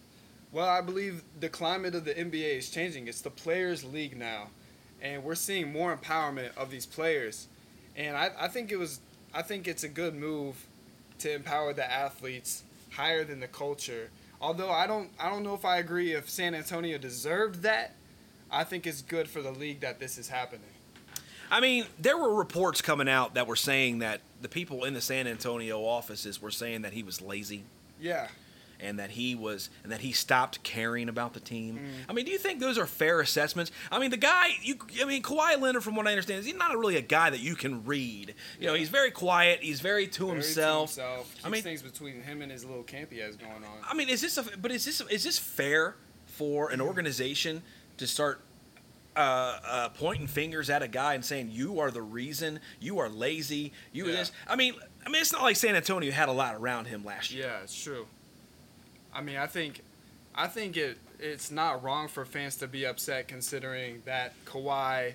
Well, 0.51 0.69
I 0.69 0.81
believe 0.81 1.23
the 1.39 1.49
climate 1.49 1.95
of 1.95 2.05
the 2.05 2.13
NBA 2.13 2.59
is 2.59 2.69
changing. 2.69 3.07
It's 3.07 3.21
the 3.21 3.31
players' 3.31 3.85
league 3.85 4.17
now, 4.17 4.49
and 5.01 5.23
we're 5.23 5.37
seeing 5.37 5.73
more 5.73 5.97
empowerment 5.97 6.57
of 6.57 6.71
these 6.71 6.85
players. 6.85 7.47
And 7.97 8.17
I, 8.17 8.31
I 8.39 8.49
think 8.49 8.73
it 8.73 8.77
was, 8.77 9.01
I 9.33 9.43
think 9.43 9.69
it's 9.69 9.85
a 9.85 9.89
good 9.89 10.15
move 10.15 10.67
to 11.21 11.33
empower 11.33 11.73
the 11.73 11.91
athletes 11.91 12.65
higher 12.91 13.25
than 13.25 13.39
the 13.39 13.49
culture. 13.49 14.11
Although 14.41 14.71
I 14.71 14.89
don't, 14.89 15.11
I 15.21 15.31
don't 15.31 15.45
know 15.45 15.55
if 15.55 15.65
I 15.65 15.79
agree 15.79 16.13
if 16.13 16.29
San 16.29 16.55
Antonio 16.55 16.99
deserved 16.99 17.63
that. 17.63 17.95
I 18.51 18.65
think 18.65 18.87
it's 18.87 19.01
good 19.01 19.29
for 19.29 19.41
the 19.41 19.53
league 19.53 19.81
that 19.81 20.01
this 20.01 20.19
is 20.19 20.29
happening. 20.29 20.72
I 21.53 21.61
mean, 21.61 21.85
there 22.01 22.17
were 22.17 22.35
reports 22.35 22.81
coming 22.83 23.09
out 23.09 23.35
that 23.35 23.47
were 23.47 23.57
saying 23.57 23.99
that 24.01 24.21
the 24.41 24.49
people 24.49 24.85
in 24.85 24.95
the 24.95 25.01
San 25.03 25.27
Antonio 25.27 25.85
offices 25.85 26.41
were 26.43 26.51
saying 26.51 26.83
that 26.83 26.93
he 26.95 27.03
was 27.03 27.21
lazy 27.21 27.63
Yeah, 28.01 28.27
and 28.81 28.99
that 28.99 29.11
he 29.11 29.35
was 29.37 29.69
and 29.85 29.93
that 29.93 30.01
he 30.01 30.11
stopped 30.13 30.63
caring 30.65 31.09
about 31.09 31.35
the 31.35 31.41
team. 31.41 31.77
Mm. 31.77 31.89
I 32.09 32.13
mean, 32.15 32.25
do 32.25 32.33
you 32.33 32.39
think 32.39 32.59
those 32.59 32.79
are 32.79 32.87
fair 32.87 33.21
assessments? 33.21 33.71
I 33.93 33.99
mean, 34.01 34.11
the 34.11 34.17
guy, 34.17 34.49
you, 34.63 34.77
I 35.01 35.05
mean, 35.05 35.23
Kawhi 35.23 35.61
Leonard, 35.61 35.85
from 35.85 35.95
what 35.95 36.09
I 36.09 36.11
understand, 36.13 36.41
is 36.41 36.47
he's 36.47 36.57
not 36.57 36.77
really 36.77 36.97
a 36.97 37.03
guy 37.03 37.31
that 37.31 37.41
you 37.41 37.55
can 37.55 37.85
read. 37.85 38.35
You 38.59 38.67
know, 38.69 38.75
he's 38.75 38.89
very 38.89 39.11
quiet. 39.13 39.61
He's 39.63 39.81
very 39.81 40.07
to 40.09 40.19
Very 40.27 40.31
to 40.31 40.35
himself. 40.35 40.91
himself. 40.97 41.35
Keeps 41.35 41.47
I 41.47 41.49
mean- 41.51 41.63
things 41.63 41.83
between 41.83 42.23
him 42.23 42.43
and 42.43 42.51
his 42.51 42.65
little 42.65 42.83
camp 42.83 43.13
he 43.13 43.19
has 43.19 43.37
going 43.37 43.53
on. 43.53 43.79
I 43.89 43.95
mean, 43.95 44.09
is 44.09 44.21
this 44.23 44.37
a, 44.39 44.43
but 44.57 44.73
is 44.73 44.85
this 44.85 45.01
is 45.03 45.23
this 45.23 45.39
fair 45.39 45.95
for 46.27 46.71
an 46.71 46.81
organization 46.81 47.63
to 47.99 48.07
start 48.07 48.41
uh, 49.17 49.59
uh, 49.67 49.89
pointing 49.91 50.27
fingers 50.27 50.71
at 50.71 50.83
a 50.83 50.89
guy 50.89 51.15
and 51.15 51.25
saying 51.25 51.51
you 51.53 51.81
are 51.81 51.91
the 51.91 52.03
reason, 52.03 52.61
you 52.81 52.99
are 52.99 53.09
lazy, 53.09 53.73
you 53.93 54.07
Yeah. 54.07 54.13
this? 54.17 54.33
I 54.49 54.57
mean, 54.57 54.75
I 55.05 55.11
mean, 55.11 55.21
it's 55.21 55.33
not 55.33 55.43
like 55.43 55.57
San 55.57 55.75
Antonio 55.77 56.11
had 56.13 56.29
a 56.29 56.33
lot 56.33 56.55
around 56.55 56.87
him 56.87 57.05
last 57.05 57.31
year. 57.31 57.47
Yeah, 57.47 57.63
it's 57.63 57.81
true. 57.83 58.07
I 59.15 59.21
mean, 59.21 59.37
I 59.37 59.47
think, 59.47 59.81
I 60.35 60.47
think 60.47 60.77
it 60.77 60.99
it's 61.19 61.51
not 61.53 61.83
wrong 61.85 62.09
for 62.09 62.25
fans 62.25 62.57
to 62.57 62.67
be 62.67 62.85
upset 62.85 63.29
considering 63.29 64.03
that 64.07 64.33
Kawhi 64.45 65.13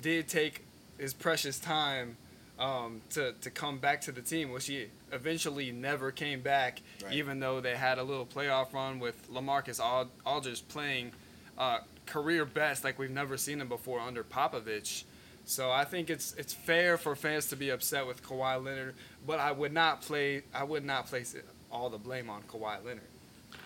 did 0.00 0.26
take 0.28 0.62
his 0.98 1.12
precious 1.12 1.58
time 1.58 2.16
um, 2.58 3.00
to 3.10 3.32
to 3.40 3.50
come 3.50 3.78
back 3.78 4.00
to 4.02 4.12
the 4.12 4.22
team, 4.22 4.50
which 4.52 4.66
he 4.66 4.86
eventually 5.10 5.72
never 5.72 6.10
came 6.12 6.40
back, 6.40 6.80
Right. 7.04 7.12
even 7.14 7.40
though 7.40 7.60
they 7.60 7.74
had 7.76 7.98
a 7.98 8.02
little 8.04 8.24
playoff 8.24 8.72
run 8.72 8.98
with 9.00 9.28
Lamarcus 9.32 9.80
Ald- 9.80 10.10
Aldridge 10.24 10.66
playing 10.68 11.12
uh, 11.58 11.80
career 12.06 12.44
best 12.44 12.84
like 12.84 12.98
we've 12.98 13.10
never 13.10 13.36
seen 13.36 13.60
him 13.60 13.68
before 13.68 14.00
under 14.00 14.22
Popovich. 14.24 15.04
So 15.44 15.70
I 15.70 15.84
think 15.84 16.08
it's 16.10 16.34
it's 16.34 16.52
fair 16.54 16.96
for 16.96 17.16
fans 17.16 17.48
to 17.48 17.56
be 17.56 17.70
upset 17.70 18.06
with 18.06 18.22
Kawhi 18.22 18.62
Leonard, 18.64 18.94
but 19.26 19.40
I 19.40 19.50
would 19.52 19.72
not 19.72 20.02
play 20.02 20.42
I 20.54 20.64
would 20.64 20.84
not 20.84 21.06
place 21.06 21.34
it, 21.34 21.44
all 21.70 21.90
the 21.90 21.98
blame 21.98 22.30
on 22.30 22.42
Kawhi 22.42 22.84
Leonard. 22.84 23.02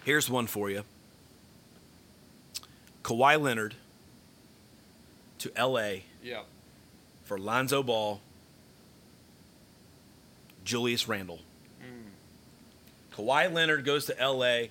Here's 0.04 0.30
one 0.30 0.46
for 0.46 0.70
you. 0.70 0.84
Kawhi 3.02 3.40
Leonard 3.40 3.74
to 5.38 5.52
L.A. 5.54 6.04
Yeah. 6.22 6.42
for 7.24 7.38
Lonzo 7.38 7.82
Ball, 7.82 8.20
Julius 10.64 11.06
Randle. 11.06 11.40
Mm. 11.82 12.10
Kawhi 13.14 13.52
Leonard 13.52 13.84
goes 13.84 14.06
to 14.06 14.18
L.A. 14.18 14.70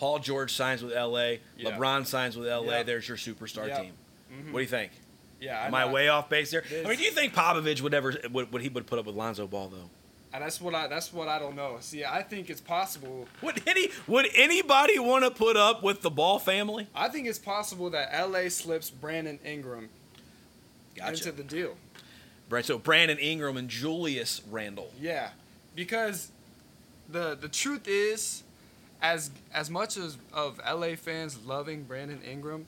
Paul 0.00 0.18
George 0.18 0.54
signs 0.54 0.82
with 0.82 0.94
L.A. 0.94 1.40
Yeah. 1.58 1.72
LeBron 1.72 2.06
signs 2.06 2.34
with 2.34 2.48
L.A. 2.48 2.82
There's 2.84 3.06
your 3.06 3.18
superstar 3.18 3.66
team. 3.76 3.92
Mhm. 4.32 4.46
What 4.50 4.60
do 4.60 4.62
you 4.62 4.66
think? 4.66 4.92
Yeah. 5.42 5.66
Am 5.66 5.74
I 5.74 5.84
know. 5.84 5.92
way 5.92 6.08
off 6.08 6.30
base 6.30 6.50
there? 6.50 6.64
I 6.70 6.88
mean, 6.88 6.96
do 6.96 7.04
you 7.04 7.10
think 7.10 7.34
Popovich 7.34 7.82
would 7.82 7.92
ever 7.92 8.14
would, 8.32 8.50
would 8.50 8.62
he 8.62 8.70
would 8.70 8.86
put 8.86 8.98
up 8.98 9.04
with 9.04 9.14
Lonzo 9.14 9.46
Ball 9.46 9.68
though? 9.68 9.90
And 10.32 10.42
that's 10.42 10.58
what 10.58 10.74
I 10.74 10.86
that's 10.86 11.12
what 11.12 11.28
I 11.28 11.38
don't 11.38 11.54
know. 11.54 11.76
See, 11.80 12.02
I 12.02 12.22
think 12.22 12.48
it's 12.48 12.62
possible. 12.62 13.28
Would 13.42 13.62
any 13.68 13.90
would 14.06 14.26
anybody 14.34 14.98
want 14.98 15.24
to 15.24 15.30
put 15.30 15.58
up 15.58 15.82
with 15.82 16.00
the 16.00 16.10
Ball 16.10 16.38
family? 16.38 16.86
I 16.94 17.08
think 17.08 17.26
it's 17.26 17.38
possible 17.38 17.90
that 17.90 18.10
LA 18.30 18.48
slips 18.48 18.88
Brandon 18.88 19.38
Ingram 19.44 19.90
into 20.96 21.30
the 21.30 21.42
deal. 21.42 21.76
Right. 22.48 22.64
So 22.64 22.78
Brandon 22.78 23.18
Ingram 23.18 23.58
and 23.58 23.68
Julius 23.68 24.40
Randle. 24.50 24.92
Yeah, 24.98 25.30
because 25.74 26.30
the 27.06 27.34
the 27.38 27.48
truth 27.48 27.86
is, 27.86 28.44
as 29.02 29.30
as 29.52 29.70
much 29.70 29.96
as 29.96 30.16
of 30.32 30.58
LA 30.58 30.94
fans 30.96 31.38
loving 31.44 31.84
Brandon 31.84 32.20
Ingram, 32.28 32.66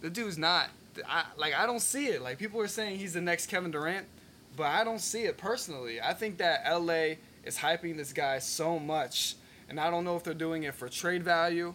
the 0.00 0.10
dude's 0.10 0.38
not. 0.38 0.68
I 1.08 1.24
like 1.36 1.54
I 1.54 1.66
don't 1.66 1.80
see 1.80 2.06
it. 2.06 2.22
Like 2.22 2.38
people 2.38 2.60
are 2.60 2.68
saying 2.68 2.98
he's 2.98 3.14
the 3.14 3.20
next 3.20 3.46
Kevin 3.46 3.70
Durant, 3.70 4.06
but 4.56 4.66
I 4.66 4.84
don't 4.84 5.00
see 5.00 5.22
it 5.22 5.36
personally. 5.38 6.00
I 6.00 6.14
think 6.14 6.38
that 6.38 6.64
LA 6.70 7.16
is 7.44 7.58
hyping 7.58 7.96
this 7.96 8.12
guy 8.12 8.38
so 8.38 8.78
much, 8.78 9.36
and 9.68 9.80
I 9.80 9.90
don't 9.90 10.04
know 10.04 10.16
if 10.16 10.22
they're 10.22 10.34
doing 10.34 10.64
it 10.64 10.74
for 10.74 10.88
trade 10.88 11.22
value, 11.22 11.74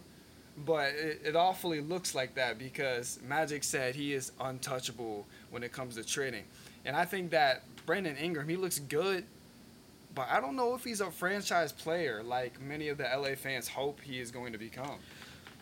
but 0.65 0.93
it, 0.93 1.21
it 1.25 1.35
awfully 1.35 1.81
looks 1.81 2.15
like 2.15 2.35
that 2.35 2.57
because 2.57 3.19
Magic 3.27 3.63
said 3.63 3.95
he 3.95 4.13
is 4.13 4.31
untouchable 4.39 5.25
when 5.49 5.63
it 5.63 5.71
comes 5.71 5.95
to 5.95 6.03
trading, 6.03 6.43
and 6.85 6.95
I 6.95 7.05
think 7.05 7.31
that 7.31 7.63
Brandon 7.85 8.15
Ingram 8.15 8.47
he 8.47 8.55
looks 8.55 8.79
good, 8.79 9.25
but 10.19 10.27
I 10.29 10.41
don't 10.41 10.57
know 10.57 10.75
if 10.75 10.83
he's 10.83 10.99
a 10.99 11.09
franchise 11.09 11.71
player 11.71 12.21
like 12.21 12.59
many 12.61 12.89
of 12.89 12.97
the 12.97 13.05
LA 13.05 13.35
fans 13.35 13.69
hope 13.69 14.01
he 14.01 14.19
is 14.19 14.31
going 14.31 14.51
to 14.51 14.59
become. 14.59 14.97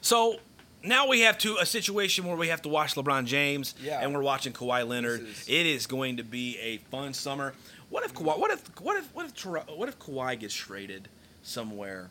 So 0.01 0.37
now 0.83 1.07
we 1.07 1.21
have 1.21 1.37
to 1.39 1.57
a 1.57 1.65
situation 1.65 2.25
where 2.25 2.35
we 2.35 2.47
have 2.47 2.63
to 2.63 2.69
watch 2.69 2.95
LeBron 2.95 3.25
James 3.25 3.75
Yeah. 3.79 3.99
and 4.01 4.15
we're 4.15 4.23
watching 4.23 4.53
Kawhi 4.53 4.87
Leonard. 4.87 5.21
Is- 5.21 5.47
It 5.47 5.67
is 5.67 5.85
going 5.85 6.17
to 6.17 6.23
be 6.23 6.57
a 6.57 6.77
fun 6.89 7.13
summer. 7.13 7.53
What 7.89 8.03
if 8.03 8.15
Kawhi? 8.15 8.39
What 8.39 8.49
if 8.49 8.61
what 8.81 8.97
if 8.97 9.13
what 9.13 9.25
if 9.27 9.45
what 9.77 9.89
if 9.89 9.99
Kawhi 9.99 10.39
gets 10.39 10.55
traded 10.55 11.07
somewhere 11.43 12.09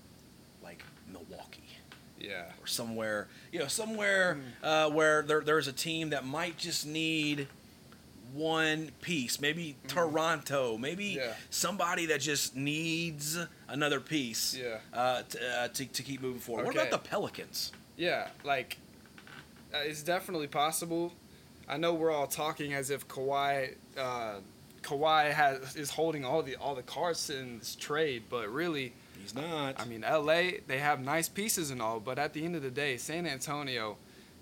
like 0.62 0.84
Milwaukee? 1.12 1.62
Yeah. 2.18 2.44
or 2.62 2.66
somewhere, 2.66 3.28
you 3.52 3.58
know, 3.58 3.66
somewhere 3.66 4.34
Hmm. 4.34 4.64
uh, 4.66 4.88
where 4.88 5.22
there, 5.22 5.40
there's 5.42 5.68
a 5.68 5.72
team 5.72 6.10
that 6.10 6.24
might 6.24 6.56
just 6.56 6.86
need 6.86 7.46
one 8.34 8.90
piece, 9.00 9.40
maybe 9.40 9.76
Toronto, 9.88 10.76
maybe. 10.78 11.06
Yeah. 11.18 11.32
somebody 11.50 12.06
that 12.06 12.20
just 12.20 12.56
needs 12.56 13.38
another 13.68 14.00
piece 14.00 14.54
Yeah. 14.56 14.78
uh, 14.92 15.22
to, 15.22 15.38
uh, 15.60 15.68
to, 15.68 15.86
to 15.86 16.02
keep 16.02 16.20
moving 16.22 16.40
forward. 16.40 16.66
What 16.66 16.74
about 16.74 16.90
the 16.90 16.98
Pelicans? 16.98 17.72
Yeah, 17.96 18.28
like 18.44 18.78
uh, 19.74 19.78
it's 19.84 20.02
definitely 20.02 20.46
possible. 20.48 21.12
I 21.68 21.76
know 21.78 21.94
we're 21.94 22.12
all 22.12 22.26
talking 22.26 22.74
as 22.74 22.90
if 22.90 23.08
Kawhi, 23.08 23.74
uh, 23.98 24.34
Kawhi 24.82 25.32
has 25.32 25.74
is 25.76 25.90
holding 25.90 26.24
all 26.24 26.42
the 26.42 26.56
all 26.56 26.74
the 26.74 26.82
cards 26.82 27.30
in 27.30 27.58
this 27.58 27.74
trade, 27.74 28.24
but 28.30 28.48
really, 28.52 28.92
He's 29.20 29.34
not. 29.34 29.80
I 29.80 29.84
mean, 29.86 30.02
LA 30.02 30.58
they 30.68 30.78
have 30.78 31.00
nice 31.00 31.28
pieces 31.28 31.70
and 31.70 31.82
all, 31.82 31.98
but 31.98 32.18
at 32.18 32.32
the 32.34 32.44
end 32.44 32.54
of 32.54 32.62
the 32.62 32.70
day, 32.70 32.96
San 32.96 33.26
Antonio 33.26 33.96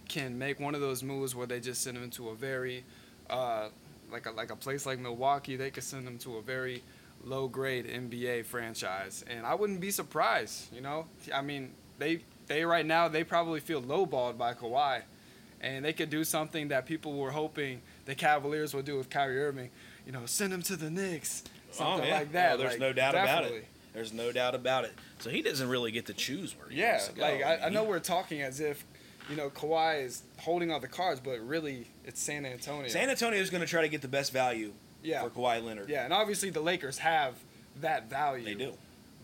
can 0.08 0.36
make 0.36 0.60
one 0.60 0.74
of 0.74 0.82
those 0.82 1.02
moves 1.02 1.34
where 1.34 1.46
they 1.46 1.60
just 1.60 1.82
send 1.82 1.96
him 1.96 2.10
to 2.10 2.28
a 2.28 2.34
very, 2.34 2.84
uh, 3.30 3.68
like 4.10 4.26
a 4.26 4.30
like 4.30 4.50
a 4.50 4.56
place 4.56 4.86
like 4.86 4.98
Milwaukee, 4.98 5.56
they 5.56 5.70
could 5.70 5.82
send 5.82 6.06
him 6.06 6.18
to 6.18 6.36
a 6.36 6.42
very 6.42 6.82
low 7.24 7.48
grade 7.48 7.86
NBA 7.86 8.44
franchise, 8.46 9.24
and 9.28 9.46
I 9.46 9.54
wouldn't 9.54 9.80
be 9.80 9.90
surprised. 9.90 10.72
You 10.74 10.80
know, 10.80 11.06
I 11.34 11.42
mean, 11.42 11.72
they 11.98 12.20
they 12.46 12.64
right 12.64 12.86
now 12.86 13.08
they 13.08 13.24
probably 13.24 13.60
feel 13.60 13.82
lowballed 13.82 14.36
by 14.38 14.54
Kawhi, 14.54 15.02
and 15.60 15.84
they 15.84 15.92
could 15.92 16.10
do 16.10 16.24
something 16.24 16.68
that 16.68 16.86
people 16.86 17.14
were 17.14 17.30
hoping 17.30 17.80
the 18.04 18.14
Cavaliers 18.14 18.74
would 18.74 18.84
do 18.84 18.96
with 18.96 19.10
Kyrie 19.10 19.42
Irving. 19.42 19.70
You 20.06 20.12
know, 20.12 20.26
send 20.26 20.52
him 20.52 20.62
to 20.62 20.76
the 20.76 20.90
Knicks, 20.90 21.44
something 21.70 22.04
oh, 22.04 22.08
yeah. 22.08 22.18
like 22.18 22.32
that. 22.32 22.54
Oh, 22.54 22.58
there's 22.58 22.72
like, 22.72 22.80
no 22.80 22.92
doubt 22.92 23.14
about 23.14 23.44
it. 23.44 23.66
There's 23.94 24.12
no 24.12 24.32
doubt 24.32 24.54
about 24.56 24.84
it. 24.84 24.92
So 25.20 25.30
he 25.30 25.40
doesn't 25.40 25.68
really 25.68 25.92
get 25.92 26.06
to 26.06 26.12
choose 26.14 26.54
where 26.58 26.68
he 26.68 26.80
Yeah, 26.80 26.90
wants 26.92 27.08
to 27.08 27.14
go. 27.14 27.22
like 27.22 27.42
I, 27.44 27.56
I 27.56 27.64
mean, 27.66 27.74
know 27.74 27.84
we're 27.84 28.00
talking 28.00 28.42
as 28.42 28.58
if, 28.60 28.84
you 29.28 29.36
know, 29.36 29.50
Kawhi 29.50 30.04
is 30.04 30.22
holding 30.38 30.70
all 30.70 30.80
the 30.80 30.88
cards, 30.88 31.20
but 31.20 31.40
really 31.40 31.86
it's 32.04 32.20
San 32.20 32.44
Antonio. 32.44 32.88
San 32.88 33.08
Antonio 33.08 33.40
is 33.40 33.50
going 33.50 33.62
to 33.62 33.66
try 33.66 33.82
to 33.82 33.88
get 33.88 34.02
the 34.02 34.08
best 34.08 34.32
value 34.32 34.72
yeah, 35.02 35.22
for 35.22 35.30
Kawhi 35.30 35.62
Leonard. 35.62 35.88
yeah, 35.88 36.04
and 36.04 36.12
obviously 36.12 36.50
the 36.50 36.60
Lakers 36.60 36.98
have 36.98 37.34
that 37.80 38.10
value. 38.10 38.44
They 38.44 38.54
do. 38.54 38.74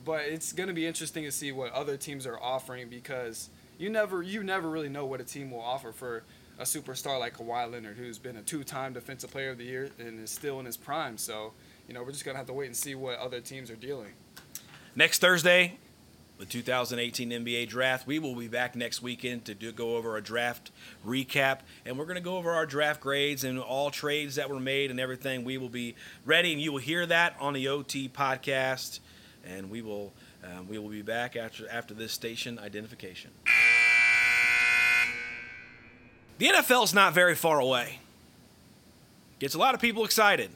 But 0.04 0.22
it's 0.22 0.52
going 0.52 0.68
to 0.68 0.74
be 0.74 0.86
interesting 0.86 1.24
to 1.24 1.32
see 1.32 1.52
what 1.52 1.72
other 1.72 1.96
teams 1.96 2.26
are 2.26 2.40
offering 2.40 2.88
because 2.88 3.50
you 3.78 3.90
never 3.90 4.22
you 4.22 4.42
never 4.42 4.68
really 4.68 4.88
know 4.88 5.04
what 5.04 5.20
a 5.20 5.24
team 5.24 5.50
will 5.50 5.60
offer 5.60 5.92
for 5.92 6.22
a 6.58 6.64
superstar 6.64 7.18
like 7.18 7.36
Kawhi 7.36 7.70
Leonard, 7.70 7.96
who's 7.96 8.18
been 8.18 8.36
a 8.36 8.42
two-time 8.42 8.92
Defensive 8.92 9.30
Player 9.30 9.50
of 9.50 9.58
the 9.58 9.64
Year 9.64 9.90
and 9.98 10.20
is 10.20 10.30
still 10.30 10.60
in 10.60 10.66
his 10.66 10.76
prime. 10.76 11.16
So, 11.16 11.54
you 11.88 11.94
know, 11.94 12.02
we're 12.02 12.12
just 12.12 12.24
going 12.24 12.34
to 12.34 12.38
have 12.38 12.46
to 12.48 12.52
wait 12.52 12.66
and 12.66 12.76
see 12.76 12.94
what 12.94 13.18
other 13.18 13.40
teams 13.40 13.70
are 13.70 13.76
dealing. 13.76 14.12
Next 14.94 15.20
Thursday, 15.20 15.78
the 16.40 16.46
2018 16.46 17.30
NBA 17.30 17.68
draft. 17.68 18.06
We 18.06 18.18
will 18.18 18.34
be 18.34 18.48
back 18.48 18.74
next 18.74 19.02
weekend 19.02 19.44
to 19.44 19.54
do, 19.54 19.72
go 19.72 19.96
over 19.96 20.16
a 20.16 20.22
draft 20.22 20.70
recap, 21.06 21.58
and 21.84 21.98
we're 21.98 22.06
going 22.06 22.16
to 22.16 22.22
go 22.22 22.38
over 22.38 22.52
our 22.52 22.64
draft 22.64 23.02
grades 23.02 23.44
and 23.44 23.60
all 23.60 23.90
trades 23.90 24.36
that 24.36 24.48
were 24.48 24.58
made 24.58 24.90
and 24.90 24.98
everything. 24.98 25.44
We 25.44 25.58
will 25.58 25.68
be 25.68 25.94
ready, 26.24 26.52
and 26.54 26.60
you 26.60 26.72
will 26.72 26.78
hear 26.78 27.04
that 27.04 27.36
on 27.38 27.52
the 27.52 27.68
OT 27.68 28.08
podcast, 28.08 29.00
and 29.44 29.70
we 29.70 29.82
will 29.82 30.14
um, 30.42 30.66
we 30.66 30.78
will 30.78 30.88
be 30.88 31.02
back 31.02 31.36
after 31.36 31.68
after 31.70 31.92
this 31.92 32.10
station 32.10 32.58
identification. 32.58 33.30
The 36.38 36.46
NFL 36.46 36.84
is 36.84 36.94
not 36.94 37.12
very 37.12 37.34
far 37.34 37.60
away. 37.60 37.98
Gets 39.40 39.54
a 39.54 39.58
lot 39.58 39.74
of 39.74 39.80
people 39.82 40.06
excited. 40.06 40.50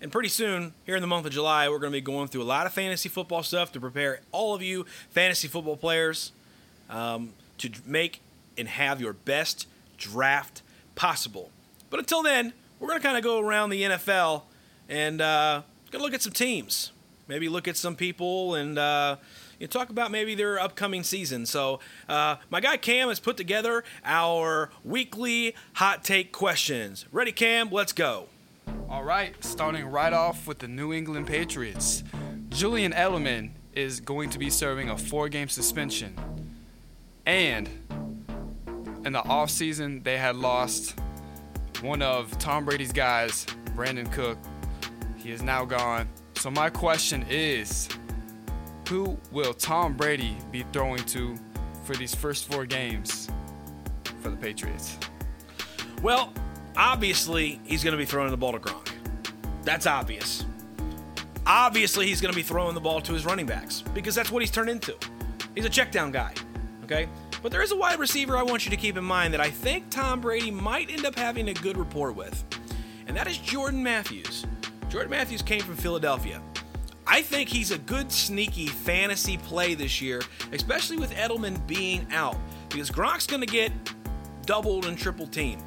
And 0.00 0.12
pretty 0.12 0.28
soon, 0.28 0.74
here 0.86 0.94
in 0.94 1.00
the 1.00 1.08
month 1.08 1.26
of 1.26 1.32
July, 1.32 1.68
we're 1.68 1.80
going 1.80 1.92
to 1.92 1.96
be 1.96 2.00
going 2.00 2.28
through 2.28 2.42
a 2.42 2.44
lot 2.44 2.66
of 2.66 2.72
fantasy 2.72 3.08
football 3.08 3.42
stuff 3.42 3.72
to 3.72 3.80
prepare 3.80 4.20
all 4.30 4.54
of 4.54 4.62
you 4.62 4.86
fantasy 5.10 5.48
football 5.48 5.76
players 5.76 6.30
um, 6.88 7.32
to 7.58 7.70
make 7.84 8.20
and 8.56 8.68
have 8.68 9.00
your 9.00 9.12
best 9.12 9.66
draft 9.96 10.62
possible. 10.94 11.50
But 11.90 11.98
until 11.98 12.22
then, 12.22 12.52
we're 12.78 12.88
going 12.88 13.00
to 13.00 13.04
kind 13.04 13.16
of 13.16 13.24
go 13.24 13.40
around 13.40 13.70
the 13.70 13.82
NFL 13.82 14.42
and 14.88 15.20
uh, 15.20 15.62
going 15.90 16.00
to 16.00 16.04
look 16.04 16.14
at 16.14 16.22
some 16.22 16.32
teams. 16.32 16.92
Maybe 17.26 17.48
look 17.48 17.66
at 17.66 17.76
some 17.76 17.96
people 17.96 18.54
and 18.54 18.78
uh, 18.78 19.16
you 19.58 19.66
know, 19.66 19.68
talk 19.68 19.90
about 19.90 20.12
maybe 20.12 20.36
their 20.36 20.60
upcoming 20.60 21.02
season. 21.02 21.44
So, 21.44 21.80
uh, 22.08 22.36
my 22.50 22.60
guy 22.60 22.76
Cam 22.76 23.08
has 23.08 23.20
put 23.20 23.36
together 23.36 23.84
our 24.04 24.70
weekly 24.84 25.54
hot 25.74 26.04
take 26.04 26.32
questions. 26.32 27.04
Ready, 27.12 27.32
Cam? 27.32 27.68
Let's 27.70 27.92
go. 27.92 28.28
All 28.88 29.04
right, 29.04 29.34
starting 29.44 29.86
right 29.86 30.12
off 30.12 30.46
with 30.46 30.58
the 30.58 30.68
New 30.68 30.92
England 30.92 31.26
Patriots. 31.26 32.04
Julian 32.48 32.92
Edelman 32.92 33.50
is 33.72 34.00
going 34.00 34.30
to 34.30 34.38
be 34.38 34.50
serving 34.50 34.90
a 34.90 34.96
four 34.96 35.28
game 35.28 35.48
suspension. 35.48 36.16
And 37.26 37.68
in 39.04 39.12
the 39.12 39.22
offseason, 39.22 40.02
they 40.02 40.16
had 40.16 40.36
lost 40.36 40.98
one 41.82 42.02
of 42.02 42.36
Tom 42.38 42.64
Brady's 42.64 42.92
guys, 42.92 43.46
Brandon 43.76 44.06
Cook. 44.06 44.38
He 45.16 45.30
is 45.30 45.42
now 45.42 45.64
gone. 45.64 46.08
So, 46.34 46.50
my 46.50 46.70
question 46.70 47.24
is 47.28 47.88
who 48.88 49.18
will 49.30 49.52
Tom 49.52 49.96
Brady 49.96 50.36
be 50.50 50.64
throwing 50.72 51.04
to 51.04 51.36
for 51.84 51.94
these 51.94 52.14
first 52.14 52.50
four 52.50 52.64
games 52.64 53.28
for 54.22 54.30
the 54.30 54.36
Patriots? 54.36 54.96
Well, 56.02 56.32
obviously, 56.76 57.60
he's 57.64 57.82
going 57.82 57.92
to 57.92 57.98
be 57.98 58.04
throwing 58.04 58.30
the 58.30 58.36
ball 58.36 58.52
to 58.52 58.58
Gronk. 58.58 58.90
That's 59.64 59.86
obvious. 59.86 60.44
Obviously, 61.46 62.06
he's 62.06 62.20
going 62.20 62.32
to 62.32 62.36
be 62.36 62.42
throwing 62.42 62.74
the 62.74 62.80
ball 62.80 63.00
to 63.00 63.12
his 63.12 63.24
running 63.24 63.46
backs 63.46 63.82
because 63.94 64.14
that's 64.14 64.30
what 64.30 64.42
he's 64.42 64.50
turned 64.50 64.68
into. 64.68 64.94
He's 65.54 65.64
a 65.64 65.70
check 65.70 65.90
down 65.90 66.10
guy. 66.10 66.34
Okay? 66.84 67.08
But 67.42 67.52
there 67.52 67.62
is 67.62 67.72
a 67.72 67.76
wide 67.76 67.98
receiver 67.98 68.36
I 68.36 68.42
want 68.42 68.64
you 68.64 68.70
to 68.70 68.76
keep 68.76 68.96
in 68.96 69.04
mind 69.04 69.32
that 69.34 69.40
I 69.40 69.50
think 69.50 69.90
Tom 69.90 70.20
Brady 70.20 70.50
might 70.50 70.90
end 70.90 71.04
up 71.04 71.14
having 71.14 71.48
a 71.48 71.54
good 71.54 71.76
rapport 71.76 72.12
with, 72.12 72.44
and 73.06 73.16
that 73.16 73.28
is 73.28 73.38
Jordan 73.38 73.82
Matthews. 73.82 74.44
Jordan 74.88 75.10
Matthews 75.10 75.42
came 75.42 75.60
from 75.60 75.76
Philadelphia. 75.76 76.40
I 77.06 77.22
think 77.22 77.48
he's 77.48 77.70
a 77.70 77.78
good 77.78 78.10
sneaky 78.10 78.66
fantasy 78.66 79.38
play 79.38 79.74
this 79.74 80.02
year, 80.02 80.20
especially 80.52 80.98
with 80.98 81.12
Edelman 81.14 81.64
being 81.66 82.06
out, 82.12 82.36
because 82.68 82.90
Gronk's 82.90 83.26
going 83.26 83.40
to 83.40 83.46
get 83.46 83.72
doubled 84.44 84.86
and 84.86 84.98
triple 84.98 85.26
teamed. 85.26 85.62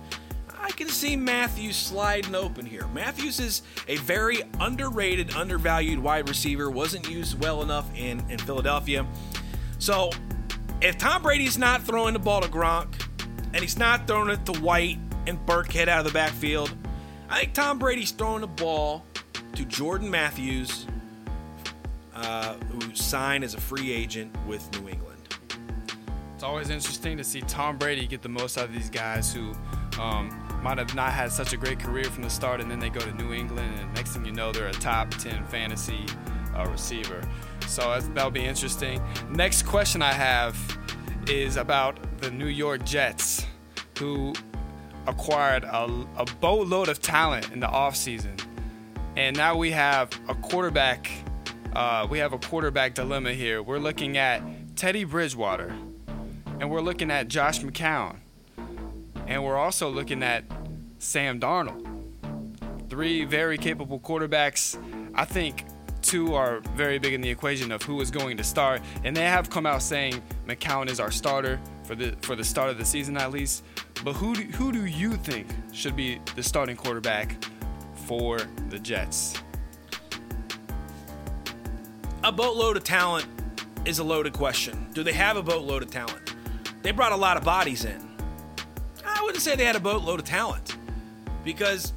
I 0.71 0.73
can 0.73 0.87
see 0.87 1.17
Matthews 1.17 1.75
sliding 1.75 2.33
open 2.33 2.65
here. 2.65 2.87
Matthews 2.93 3.41
is 3.41 3.61
a 3.89 3.97
very 3.97 4.41
underrated, 4.61 5.35
undervalued 5.35 5.99
wide 5.99 6.29
receiver, 6.29 6.71
wasn't 6.71 7.09
used 7.09 7.37
well 7.43 7.61
enough 7.61 7.93
in, 7.93 8.23
in 8.29 8.39
Philadelphia. 8.39 9.05
So, 9.79 10.11
if 10.79 10.97
Tom 10.97 11.23
Brady's 11.23 11.57
not 11.57 11.83
throwing 11.83 12.13
the 12.13 12.19
ball 12.19 12.39
to 12.39 12.47
Gronk, 12.47 12.87
and 13.53 13.57
he's 13.57 13.77
not 13.77 14.07
throwing 14.07 14.29
it 14.29 14.45
to 14.45 14.53
White 14.61 14.97
and 15.27 15.37
Burkhead 15.45 15.89
out 15.89 15.99
of 15.99 16.05
the 16.05 16.13
backfield, 16.13 16.73
I 17.27 17.41
think 17.41 17.53
Tom 17.53 17.77
Brady's 17.77 18.11
throwing 18.11 18.39
the 18.39 18.47
ball 18.47 19.03
to 19.55 19.65
Jordan 19.65 20.09
Matthews, 20.09 20.87
uh, 22.15 22.53
who 22.53 22.95
signed 22.95 23.43
as 23.43 23.55
a 23.55 23.59
free 23.59 23.91
agent 23.91 24.33
with 24.47 24.71
New 24.79 24.87
England. 24.87 25.17
It's 26.33 26.43
always 26.43 26.69
interesting 26.69 27.17
to 27.17 27.25
see 27.25 27.41
Tom 27.41 27.77
Brady 27.77 28.07
get 28.07 28.21
the 28.21 28.29
most 28.29 28.57
out 28.57 28.65
of 28.65 28.73
these 28.73 28.89
guys 28.89 29.33
who 29.33 29.53
um, 29.99 30.40
might 30.61 30.77
have 30.77 30.95
not 30.95 31.11
had 31.11 31.31
such 31.31 31.53
a 31.53 31.57
great 31.57 31.79
career 31.79 32.05
from 32.05 32.23
the 32.23 32.29
start, 32.29 32.61
and 32.61 32.69
then 32.69 32.79
they 32.79 32.89
go 32.89 32.99
to 32.99 33.11
New 33.13 33.33
England, 33.33 33.79
and 33.79 33.93
next 33.93 34.13
thing 34.13 34.25
you 34.25 34.31
know, 34.31 34.51
they're 34.51 34.67
a 34.67 34.73
top 34.73 35.09
10 35.11 35.45
fantasy 35.45 36.05
uh, 36.55 36.67
receiver. 36.69 37.21
So 37.67 37.99
that'll 38.13 38.31
be 38.31 38.45
interesting. 38.45 39.01
Next 39.29 39.63
question 39.63 40.01
I 40.01 40.13
have 40.13 40.57
is 41.27 41.57
about 41.57 41.97
the 42.19 42.31
New 42.31 42.47
York 42.47 42.83
Jets, 42.83 43.45
who 43.97 44.33
acquired 45.07 45.63
a, 45.63 45.85
a 46.17 46.25
boatload 46.39 46.89
of 46.89 47.01
talent 47.01 47.51
in 47.51 47.59
the 47.59 47.67
offseason. 47.67 48.39
And 49.15 49.35
now 49.35 49.57
we 49.57 49.71
have 49.71 50.09
a 50.27 50.35
quarterback. 50.35 51.11
Uh, 51.73 52.07
we 52.09 52.19
have 52.19 52.33
a 52.33 52.37
quarterback 52.37 52.93
dilemma 52.93 53.33
here. 53.33 53.61
We're 53.61 53.79
looking 53.79 54.17
at 54.17 54.41
Teddy 54.75 55.03
Bridgewater, 55.03 55.73
and 56.59 56.69
we're 56.69 56.81
looking 56.81 57.11
at 57.11 57.27
Josh 57.27 57.59
McCown, 57.61 58.17
and 59.31 59.45
we're 59.45 59.57
also 59.57 59.89
looking 59.89 60.23
at 60.23 60.43
Sam 60.99 61.39
Darnold. 61.39 61.87
Three 62.89 63.23
very 63.23 63.57
capable 63.57 63.97
quarterbacks. 63.97 64.77
I 65.15 65.23
think 65.23 65.63
two 66.01 66.33
are 66.33 66.59
very 66.75 66.99
big 66.99 67.13
in 67.13 67.21
the 67.21 67.29
equation 67.29 67.71
of 67.71 67.81
who 67.81 68.01
is 68.01 68.11
going 68.11 68.35
to 68.35 68.43
start, 68.43 68.81
and 69.05 69.15
they 69.15 69.23
have 69.23 69.49
come 69.49 69.65
out 69.65 69.81
saying 69.81 70.21
McCown 70.45 70.89
is 70.89 70.99
our 70.99 71.11
starter 71.11 71.61
for 71.83 71.95
the 71.95 72.13
for 72.21 72.35
the 72.35 72.43
start 72.43 72.69
of 72.69 72.77
the 72.77 72.83
season 72.83 73.15
at 73.15 73.31
least. 73.31 73.63
But 74.03 74.13
who 74.13 74.35
do, 74.35 74.41
who 74.41 74.73
do 74.73 74.85
you 74.85 75.13
think 75.13 75.47
should 75.71 75.95
be 75.95 76.19
the 76.35 76.43
starting 76.43 76.75
quarterback 76.75 77.37
for 77.93 78.39
the 78.67 78.79
Jets? 78.79 79.41
A 82.25 82.33
boatload 82.33 82.75
of 82.75 82.83
talent 82.83 83.27
is 83.85 83.99
a 83.99 84.03
loaded 84.03 84.33
question. 84.33 84.89
Do 84.93 85.03
they 85.03 85.13
have 85.13 85.37
a 85.37 85.41
boatload 85.41 85.83
of 85.83 85.89
talent? 85.89 86.35
They 86.81 86.91
brought 86.91 87.13
a 87.13 87.15
lot 87.15 87.37
of 87.37 87.45
bodies 87.45 87.85
in. 87.85 88.10
I 89.31 89.33
wouldn't 89.33 89.43
say 89.43 89.55
they 89.55 89.63
had 89.63 89.77
a 89.77 89.79
boatload 89.79 90.19
of 90.19 90.25
talent 90.25 90.75
because 91.45 91.93